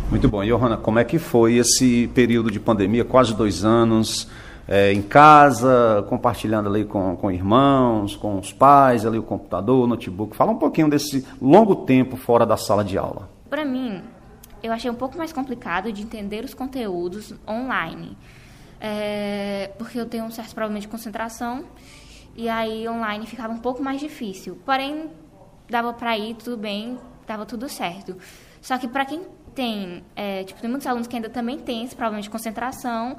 Muito 0.09 0.27
bom. 0.27 0.43
Johanna, 0.43 0.75
como 0.75 0.97
é 0.97 1.03
que 1.03 1.19
foi 1.19 1.57
esse 1.57 2.09
período 2.15 2.49
de 2.49 2.59
pandemia, 2.59 3.05
quase 3.05 3.35
dois 3.35 3.63
anos, 3.63 4.27
é, 4.67 4.91
em 4.91 5.03
casa, 5.03 6.03
compartilhando 6.09 6.67
ali 6.67 6.83
com, 6.83 7.15
com 7.15 7.29
irmãos, 7.29 8.15
com 8.15 8.39
os 8.39 8.51
pais, 8.51 9.05
ali 9.05 9.19
o 9.19 9.23
computador, 9.23 9.83
o 9.83 9.87
notebook. 9.87 10.35
Fala 10.35 10.51
um 10.51 10.57
pouquinho 10.57 10.89
desse 10.89 11.27
longo 11.39 11.75
tempo 11.75 12.17
fora 12.17 12.43
da 12.43 12.57
sala 12.57 12.83
de 12.83 12.97
aula. 12.97 13.29
Para 13.51 13.63
mim, 13.63 14.01
eu 14.63 14.73
achei 14.73 14.89
um 14.89 14.95
pouco 14.95 15.15
mais 15.15 15.31
complicado 15.31 15.91
de 15.91 16.01
entender 16.01 16.43
os 16.43 16.55
conteúdos 16.55 17.35
online 17.47 18.17
é, 18.85 19.71
porque 19.77 19.97
eu 19.97 20.05
tenho 20.05 20.25
um 20.25 20.31
certo 20.31 20.53
problema 20.53 20.77
de 20.77 20.89
concentração 20.89 21.63
e 22.35 22.49
aí 22.49 22.85
online 22.89 23.25
ficava 23.25 23.53
um 23.53 23.59
pouco 23.59 23.81
mais 23.81 24.01
difícil. 24.01 24.59
Porém, 24.65 25.09
dava 25.69 25.93
para 25.93 26.17
ir 26.17 26.35
tudo 26.35 26.57
bem, 26.57 26.99
dava 27.25 27.45
tudo 27.45 27.69
certo. 27.69 28.17
Só 28.61 28.77
que 28.77 28.85
para 28.89 29.05
quem 29.05 29.21
tem, 29.55 30.03
é, 30.17 30.43
tipo, 30.43 30.59
tem 30.59 30.69
muitos 30.69 30.85
alunos 30.85 31.07
que 31.07 31.15
ainda 31.15 31.29
também 31.29 31.57
têm 31.59 31.85
esse 31.85 31.95
problema 31.95 32.21
de 32.21 32.29
concentração 32.29 33.17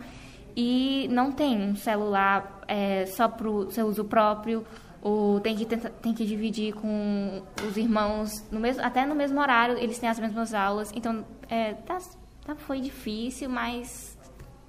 e 0.55 1.09
não 1.11 1.33
tem 1.33 1.71
um 1.71 1.75
celular 1.75 2.61
é, 2.69 3.07
só 3.07 3.27
para 3.27 3.49
o 3.49 3.71
seu 3.71 3.87
uso 3.87 4.05
próprio, 4.05 4.67
ou 5.01 5.41
tem 5.41 5.57
que, 5.57 5.65
tenta, 5.65 5.89
tem 5.89 6.13
que 6.13 6.27
dividir 6.27 6.75
com 6.75 7.43
os 7.67 7.77
irmãos, 7.79 8.31
no 8.51 8.61
mesmo, 8.61 8.83
até 8.83 9.07
no 9.07 9.15
mesmo 9.15 9.41
horário, 9.41 9.79
eles 9.79 9.99
têm 9.99 10.11
as 10.11 10.19
mesmas 10.19 10.53
aulas. 10.53 10.93
Então, 10.95 11.25
é, 11.49 11.73
tá, 11.73 11.99
tá, 12.45 12.55
foi 12.55 12.81
difícil, 12.81 13.49
mas 13.49 14.14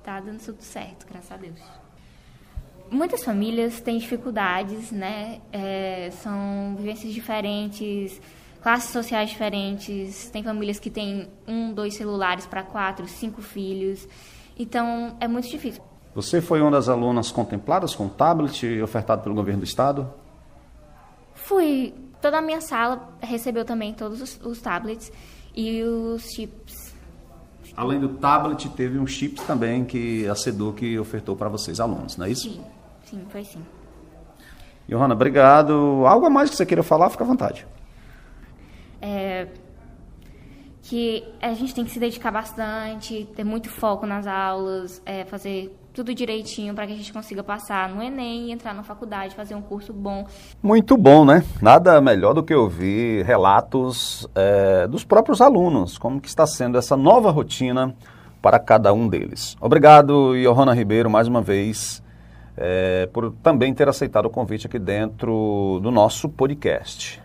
tá 0.06 0.20
dando 0.20 0.40
tudo 0.40 0.62
certo, 0.62 1.08
graças 1.10 1.32
a 1.32 1.38
Deus. 1.38 1.60
Muitas 2.92 3.24
famílias 3.24 3.82
têm 3.82 3.98
dificuldades, 3.98 4.92
né? 4.92 5.42
É, 5.52 6.12
são 6.22 6.76
vivências 6.78 7.12
diferentes, 7.12 8.22
classes 8.62 8.92
sociais 8.92 9.32
diferentes. 9.32 10.30
Tem 10.30 10.44
famílias 10.44 10.80
que 10.80 10.92
têm 10.92 11.28
um, 11.48 11.74
dois 11.74 11.96
celulares 11.96 12.46
para 12.46 12.62
quatro, 12.62 13.08
cinco 13.08 13.42
filhos. 13.42 14.08
Então, 14.58 15.18
é 15.20 15.28
muito 15.28 15.50
difícil. 15.50 15.82
Você 16.14 16.40
foi 16.40 16.62
uma 16.62 16.72
das 16.72 16.88
alunas 16.88 17.32
contempladas 17.32 17.96
com 17.96 18.08
tablet 18.08 18.82
ofertado 18.84 19.24
pelo 19.24 19.34
governo 19.34 19.62
do 19.62 19.66
estado? 19.66 20.14
Fui. 21.34 21.94
Toda 22.22 22.38
a 22.38 22.42
minha 22.42 22.62
sala 22.62 23.10
recebeu 23.20 23.66
também 23.66 23.94
todos 23.94 24.22
os, 24.22 24.40
os 24.44 24.62
tablets 24.62 25.12
e 25.56 25.84
os 25.84 26.24
chips 26.32 26.85
Além 27.76 28.00
do 28.00 28.10
tablet, 28.10 28.70
teve 28.70 28.98
um 28.98 29.06
chip 29.06 29.42
também 29.46 29.84
que 29.84 30.28
a 30.28 30.36
SEDUC 30.36 30.98
ofertou 30.98 31.36
para 31.36 31.50
vocês, 31.50 31.80
alunos, 31.80 32.16
não 32.16 32.26
é 32.26 32.30
isso? 32.30 32.50
Sim, 32.50 32.62
sim, 33.04 33.22
foi 33.30 33.44
sim. 33.44 33.62
Johanna, 34.88 35.14
obrigado. 35.14 36.04
Algo 36.06 36.26
a 36.26 36.30
mais 36.30 36.50
que 36.50 36.56
você 36.56 36.66
queira 36.66 36.84
falar, 36.84 37.10
fica 37.10 37.24
à 37.24 37.28
vontade. 37.28 37.68
É, 39.02 39.48
que 40.84 41.24
a 41.42 41.54
gente 41.54 41.74
tem 41.74 41.84
que 41.84 41.92
se 41.92 42.00
dedicar 42.00 42.32
bastante, 42.32 43.28
ter 43.36 43.44
muito 43.44 43.70
foco 43.70 44.06
nas 44.06 44.28
aulas, 44.28 45.02
é, 45.06 45.26
fazer 45.26 45.76
tudo 45.96 46.14
direitinho 46.14 46.76
para 46.76 46.86
que 46.86 46.92
a 46.92 46.96
gente 46.96 47.14
consiga 47.14 47.42
passar 47.42 47.88
no 47.88 48.04
Enem, 48.04 48.52
entrar 48.52 48.74
na 48.74 48.84
faculdade, 48.84 49.34
fazer 49.34 49.56
um 49.56 49.62
curso 49.62 49.94
bom. 49.94 50.28
Muito 50.62 50.98
bom, 50.98 51.24
né? 51.24 51.42
Nada 51.62 52.02
melhor 52.02 52.34
do 52.34 52.44
que 52.44 52.54
ouvir 52.54 53.24
relatos 53.24 54.28
é, 54.36 54.88
dos 54.88 55.06
próprios 55.06 55.40
alunos, 55.40 55.98
como 55.98 56.20
que 56.20 56.28
está 56.28 56.46
sendo 56.46 56.78
essa 56.78 56.98
nova 56.98 57.32
rotina 57.32 57.96
para 58.42 58.60
cada 58.60 58.92
um 58.94 59.08
deles. 59.08 59.56
Obrigado, 59.62 60.34
Johanna 60.36 60.74
Ribeiro, 60.74 61.10
mais 61.10 61.30
uma 61.30 61.42
vez, 61.42 62.04
é, 62.58 63.08
por 63.14 63.32
também 63.42 63.74
ter 63.74 63.88
aceitado 63.88 64.26
o 64.26 64.30
convite 64.30 64.68
aqui 64.68 64.78
dentro 64.78 65.80
do 65.82 65.92
nosso 65.92 66.28
podcast. 66.28 67.24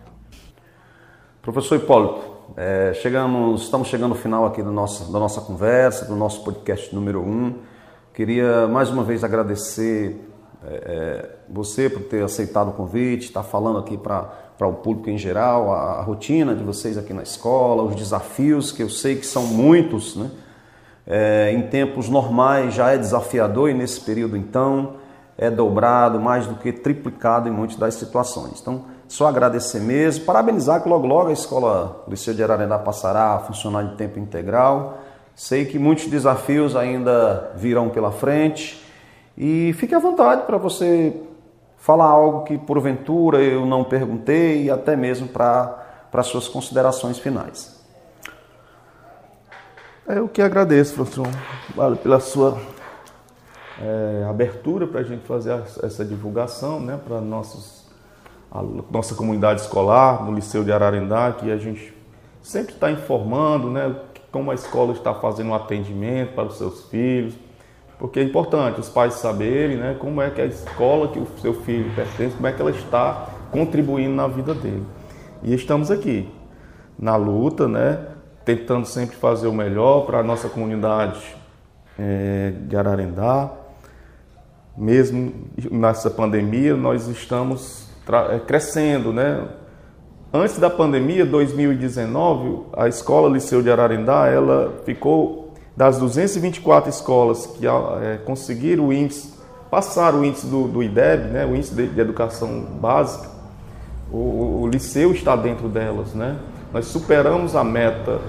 Professor 1.43 1.75
Hipólito, 1.75 2.21
é, 2.57 2.93
chegamos, 2.95 3.63
estamos 3.63 3.89
chegando 3.89 4.13
ao 4.13 4.19
final 4.19 4.47
aqui 4.47 4.63
do 4.63 4.71
nosso, 4.71 5.13
da 5.13 5.19
nossa 5.19 5.41
conversa, 5.41 6.05
do 6.05 6.15
nosso 6.15 6.45
podcast 6.45 6.95
número 6.95 7.21
1. 7.21 7.29
Um. 7.29 7.70
Queria 8.13 8.67
mais 8.67 8.91
uma 8.91 9.05
vez 9.05 9.23
agradecer 9.23 10.29
é, 10.65 11.29
você 11.49 11.89
por 11.89 12.03
ter 12.03 12.23
aceitado 12.23 12.69
o 12.69 12.73
convite, 12.73 13.27
estar 13.27 13.43
falando 13.43 13.79
aqui 13.79 13.97
para 13.97 14.29
o 14.61 14.73
público 14.73 15.09
em 15.09 15.17
geral, 15.17 15.73
a, 15.73 15.99
a, 15.99 16.03
rotina 16.03 16.55
de 16.55 16.63
vocês 16.63 16.99
aqui 16.99 17.15
na 17.15 17.23
escola, 17.23 17.83
os 17.83 17.95
desafios, 17.95 18.73
que 18.73 18.83
eu 18.83 18.91
sei 18.91 19.17
que 19.17 19.25
são 19.25 19.45
muitos, 19.45 20.17
né? 20.17 20.31
É, 21.07 21.53
em 21.53 21.63
tempos 21.63 22.09
normais 22.09 22.75
já 22.75 22.91
é 22.91 22.99
desafiador 22.99 23.71
e 23.71 23.75
nesse 23.75 24.01
período 24.01 24.37
então 24.37 24.97
é 25.39 25.51
dobrado, 25.51 26.21
mais 26.21 26.47
do 26.47 26.55
que 26.57 26.71
triplicado 26.73 27.49
em 27.49 27.51
muitas 27.51 27.77
das 27.77 27.95
situações. 27.95 28.61
Então, 28.61 28.85
só 29.09 29.27
agradecer 29.27 29.81
mesmo, 29.81 30.25
parabenizar 30.25 30.83
que 30.83 30.89
logo 30.89 31.07
logo 31.07 31.31
a 31.31 31.33
escola 31.33 32.05
Liceu 32.07 32.35
de 32.35 32.43
Ararendá 32.43 32.79
passará 32.79 33.35
a 33.35 33.39
funcionar 33.39 33.85
de 33.85 33.97
tempo 33.97 34.19
integral. 34.19 34.99
Sei 35.41 35.65
que 35.65 35.79
muitos 35.79 36.07
desafios 36.07 36.77
ainda 36.77 37.51
virão 37.57 37.89
pela 37.89 38.13
frente 38.13 38.79
e 39.39 39.75
fique 39.79 39.95
à 39.95 39.99
vontade 39.99 40.43
para 40.43 40.59
você 40.59 41.19
falar 41.79 42.09
algo 42.09 42.45
que 42.45 42.59
porventura 42.59 43.39
eu 43.39 43.65
não 43.65 43.83
perguntei 43.83 44.65
e 44.65 44.71
até 44.71 44.95
mesmo 44.95 45.29
para 45.29 46.23
suas 46.25 46.47
considerações 46.47 47.19
finais. 47.19 47.83
Eu 50.07 50.29
que 50.29 50.43
agradeço, 50.43 50.93
professor, 50.93 51.29
vale, 51.75 51.97
pela 51.97 52.21
sua 52.21 52.61
é, 53.81 54.27
abertura 54.29 54.87
para 54.87 55.01
a 55.01 55.05
gente 55.05 55.27
fazer 55.27 55.59
essa 55.83 56.05
divulgação 56.05 56.79
né, 56.81 57.01
para 57.03 57.17
a 57.17 57.21
nossa 57.23 59.15
comunidade 59.17 59.63
escolar, 59.63 60.23
no 60.23 60.35
Liceu 60.35 60.63
de 60.63 60.71
Ararendá, 60.71 61.33
que 61.33 61.51
a 61.51 61.57
gente 61.57 61.95
sempre 62.43 62.75
está 62.75 62.91
informando 62.91 63.71
né, 63.71 63.95
como 64.31 64.51
a 64.51 64.55
escola 64.55 64.93
está 64.93 65.15
fazendo 65.15 65.51
um 65.51 65.55
atendimento 65.55 66.35
para 66.35 66.45
os 66.45 66.57
seus 66.59 66.85
filhos, 66.87 67.35
porque 67.99 68.21
é 68.21 68.23
importante 68.23 68.81
os 68.81 68.89
pais 68.89 69.15
saberem 69.15 69.77
né, 69.77 69.97
como 69.99 70.23
é 70.23 70.31
que 70.31 70.41
a 70.41 70.47
escola 70.47 71.09
que 71.09 71.19
o 71.19 71.27
seu 71.39 71.55
filho 71.63 71.91
pertence, 71.95 72.35
como 72.35 72.47
é 72.47 72.53
que 72.53 72.61
ela 72.61 72.71
está 72.71 73.29
contribuindo 73.51 74.15
na 74.15 74.27
vida 74.27 74.55
dele. 74.55 74.85
E 75.43 75.55
estamos 75.55 75.91
aqui, 75.91 76.29
na 76.99 77.17
luta, 77.17 77.69
né, 77.69 78.07
tentando 78.45 78.87
sempre 78.87 79.17
fazer 79.17 79.49
o 79.49 79.53
melhor 79.53 80.07
para 80.07 80.21
a 80.21 80.23
nossa 80.23 80.49
comunidade 80.49 81.21
é, 81.99 82.53
de 82.67 82.77
Ararendá. 82.77 83.51
Mesmo 84.77 85.33
nessa 85.71 86.11
pandemia, 86.11 86.75
nós 86.75 87.07
estamos 87.09 87.87
é, 88.31 88.39
crescendo, 88.39 89.13
né? 89.13 89.47
Antes 90.33 90.59
da 90.59 90.71
pandemia, 90.71 91.27
2019, 91.27 92.67
a 92.77 92.87
escola 92.87 93.29
Liceu 93.29 93.63
de 93.63 93.71
Ararendá, 93.71 94.29
ela 94.29 94.81
ficou 94.85 95.53
das 95.77 95.99
224 95.99 96.89
escolas 96.89 97.47
que 97.47 97.67
é, 97.67 98.17
conseguiram 98.25 98.87
o 98.87 98.93
índice, 98.93 99.35
passar 99.69 100.15
o 100.15 100.25
índice 100.25 100.47
do, 100.47 100.69
do 100.69 100.85
IDEB, 100.85 101.33
né, 101.33 101.45
o 101.45 101.57
índice 101.57 101.75
de, 101.75 101.89
de 101.89 102.01
educação 102.01 102.61
básica, 102.81 103.29
o, 104.13 104.61
o, 104.63 104.69
liceu 104.69 105.11
está 105.11 105.35
dentro 105.35 105.69
delas, 105.69 106.15
né? 106.15 106.37
Nós 106.73 106.87
superamos 106.87 107.57
a 107.57 107.65
meta 107.65 108.21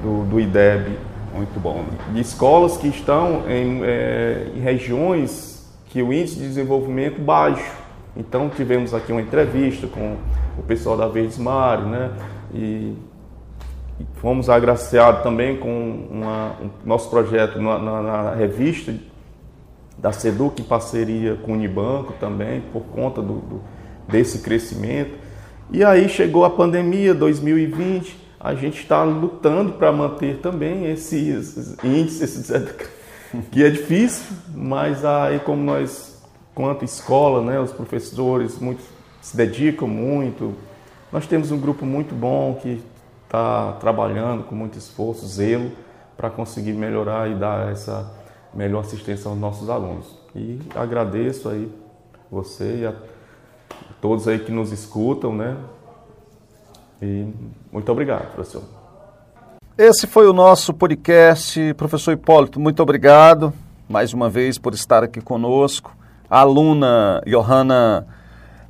do, 0.00 0.24
do 0.26 0.40
IDEB. 0.40 0.96
Muito 1.34 1.60
bom. 1.60 1.78
Né? 1.78 1.98
De 2.14 2.20
escolas 2.20 2.76
que 2.76 2.86
estão 2.86 3.42
em, 3.48 3.82
é, 3.82 4.46
em 4.54 4.60
regiões 4.60 5.68
que 5.86 6.02
o 6.02 6.12
índice 6.12 6.36
de 6.36 6.46
desenvolvimento 6.46 7.20
baixo. 7.20 7.72
Então 8.16 8.48
tivemos 8.48 8.94
aqui 8.94 9.10
uma 9.10 9.20
entrevista 9.20 9.86
com 9.86 10.16
o 10.58 10.62
pessoal 10.62 10.96
da 10.96 11.06
Verdes 11.06 11.38
Mário, 11.38 11.86
né? 11.86 12.12
E, 12.52 12.94
e 14.00 14.06
fomos 14.14 14.48
agraciados 14.48 15.22
também 15.22 15.56
com 15.56 16.08
uma, 16.10 16.56
um 16.60 16.70
nosso 16.84 17.08
projeto 17.10 17.60
na, 17.60 17.78
na, 17.78 18.02
na, 18.02 18.34
revista 18.34 18.94
da 19.96 20.12
Seduc 20.12 20.60
em 20.60 20.64
parceria 20.64 21.36
com 21.36 21.52
o 21.52 21.54
Unibanco 21.54 22.14
também, 22.20 22.60
por 22.72 22.82
conta 22.82 23.20
do, 23.20 23.34
do, 23.34 23.60
desse 24.06 24.40
crescimento. 24.40 25.18
E 25.70 25.84
aí 25.84 26.08
chegou 26.08 26.44
a 26.44 26.50
pandemia 26.50 27.14
2020, 27.14 28.16
a 28.40 28.54
gente 28.54 28.80
está 28.80 29.02
lutando 29.02 29.72
para 29.72 29.90
manter 29.92 30.38
também 30.38 30.90
esses 30.90 31.76
índices, 31.82 32.50
que 33.50 33.64
é 33.64 33.70
difícil, 33.70 34.36
mas 34.54 35.04
aí 35.04 35.40
como 35.40 35.62
nós 35.62 36.18
quanto 36.58 36.84
escola, 36.84 37.40
né, 37.40 37.60
os 37.60 37.70
professores 37.70 38.58
muito, 38.58 38.82
se 39.20 39.36
dedicam 39.36 39.88
muito. 39.88 40.54
Nós 41.12 41.26
temos 41.26 41.50
um 41.50 41.58
grupo 41.58 41.84
muito 41.84 42.14
bom 42.14 42.54
que 42.60 42.82
está 43.24 43.72
trabalhando 43.80 44.44
com 44.44 44.54
muito 44.54 44.78
esforço, 44.78 45.26
zelo, 45.26 45.72
para 46.16 46.30
conseguir 46.30 46.72
melhorar 46.72 47.30
e 47.30 47.34
dar 47.34 47.70
essa 47.70 48.10
melhor 48.52 48.80
assistência 48.80 49.28
aos 49.28 49.38
nossos 49.38 49.68
alunos. 49.70 50.18
E 50.34 50.58
agradeço 50.74 51.48
aí 51.48 51.70
você 52.30 52.80
e 52.82 52.86
a 52.86 52.94
todos 54.00 54.26
aí 54.28 54.38
que 54.38 54.52
nos 54.52 54.72
escutam, 54.72 55.34
né? 55.34 55.56
E 57.00 57.32
muito 57.72 57.90
obrigado, 57.92 58.32
professor. 58.32 58.62
Esse 59.76 60.06
foi 60.06 60.26
o 60.26 60.32
nosso 60.32 60.74
podcast, 60.74 61.72
professor 61.74 62.12
Hipólito. 62.12 62.58
Muito 62.58 62.82
obrigado 62.82 63.52
mais 63.88 64.12
uma 64.12 64.28
vez 64.28 64.58
por 64.58 64.74
estar 64.74 65.02
aqui 65.02 65.20
conosco 65.20 65.96
a 66.28 66.40
aluna 66.40 67.22
Johanna 67.26 68.06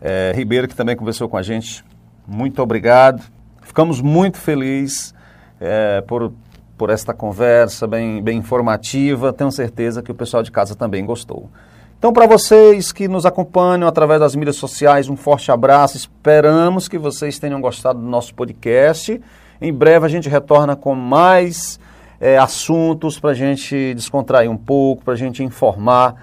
é, 0.01 0.33
Ribeiro, 0.35 0.69
que 0.69 0.75
também 0.75 0.97
conversou 0.97 1.29
com 1.29 1.37
a 1.37 1.43
gente. 1.43 1.85
Muito 2.27 2.63
obrigado. 2.63 3.23
Ficamos 3.63 4.01
muito 4.01 4.39
felizes 4.39 5.15
é, 5.61 6.01
por, 6.03 6.33
por 6.77 6.91
esta 6.91 7.13
conversa 7.13 7.87
bem, 7.87 8.23
bem 8.23 8.39
informativa. 8.39 9.33
Tenho 9.33 9.51
certeza 9.51 10.03
que 10.03 10.11
o 10.11 10.15
pessoal 10.15 10.43
de 10.43 10.51
casa 10.51 10.75
também 10.75 11.05
gostou. 11.05 11.51
Então, 11.99 12.13
para 12.13 12.27
vocês 12.27 12.93
que 12.93 13.09
nos 13.09 13.27
acompanham 13.27 13.89
através 13.89 14.21
das 14.21 14.37
mídias 14.37 14.55
sociais, 14.55 15.09
um 15.09 15.17
forte 15.17 15.51
abraço. 15.51 15.97
Esperamos 15.97 16.87
que 16.87 16.97
vocês 16.97 17.39
tenham 17.41 17.61
gostado 17.61 17.99
do 17.99 18.07
nosso 18.07 18.33
podcast. 18.35 19.21
Em 19.61 19.73
breve 19.73 20.07
a 20.07 20.09
gente 20.09 20.29
retorna 20.29 20.77
com 20.77 20.95
mais 20.95 21.81
é, 22.21 22.39
assuntos 22.39 23.19
para 23.19 23.31
a 23.31 23.35
gente 23.35 23.95
descontrair 23.95 24.49
um 24.49 24.57
pouco, 24.57 25.05
para 25.05 25.15
a 25.15 25.17
gente 25.17 25.43
informar 25.43 26.15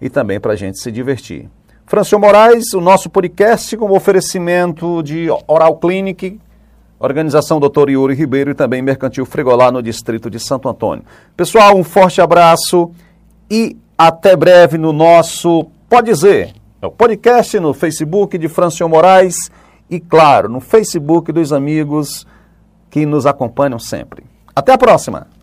e 0.00 0.08
também 0.08 0.40
para 0.40 0.54
a 0.54 0.56
gente 0.56 0.78
se 0.78 0.90
divertir. 0.90 1.50
Francio 1.90 2.20
Moraes, 2.20 2.72
o 2.72 2.80
nosso 2.80 3.10
podcast 3.10 3.76
com 3.76 3.90
oferecimento 3.90 5.02
de 5.02 5.26
Oral 5.48 5.76
Clinic, 5.76 6.38
Organização 7.00 7.58
Dr. 7.58 7.90
Yuri 7.90 8.14
Ribeiro 8.14 8.52
e 8.52 8.54
também 8.54 8.80
Mercantil 8.80 9.26
Frigolá 9.26 9.72
no 9.72 9.82
distrito 9.82 10.30
de 10.30 10.38
Santo 10.38 10.68
Antônio. 10.68 11.04
Pessoal, 11.36 11.76
um 11.76 11.82
forte 11.82 12.20
abraço 12.20 12.92
e 13.50 13.76
até 13.98 14.36
breve 14.36 14.78
no 14.78 14.92
nosso 14.92 15.66
Pode 15.88 16.12
Dizer, 16.12 16.54
é 16.80 16.86
o 16.86 16.92
podcast 16.92 17.58
no 17.58 17.74
Facebook 17.74 18.38
de 18.38 18.46
Francio 18.46 18.88
Moraes 18.88 19.50
e, 19.90 19.98
claro, 19.98 20.48
no 20.48 20.60
Facebook 20.60 21.32
dos 21.32 21.52
amigos 21.52 22.24
que 22.88 23.04
nos 23.04 23.26
acompanham 23.26 23.80
sempre. 23.80 24.22
Até 24.54 24.74
a 24.74 24.78
próxima! 24.78 25.39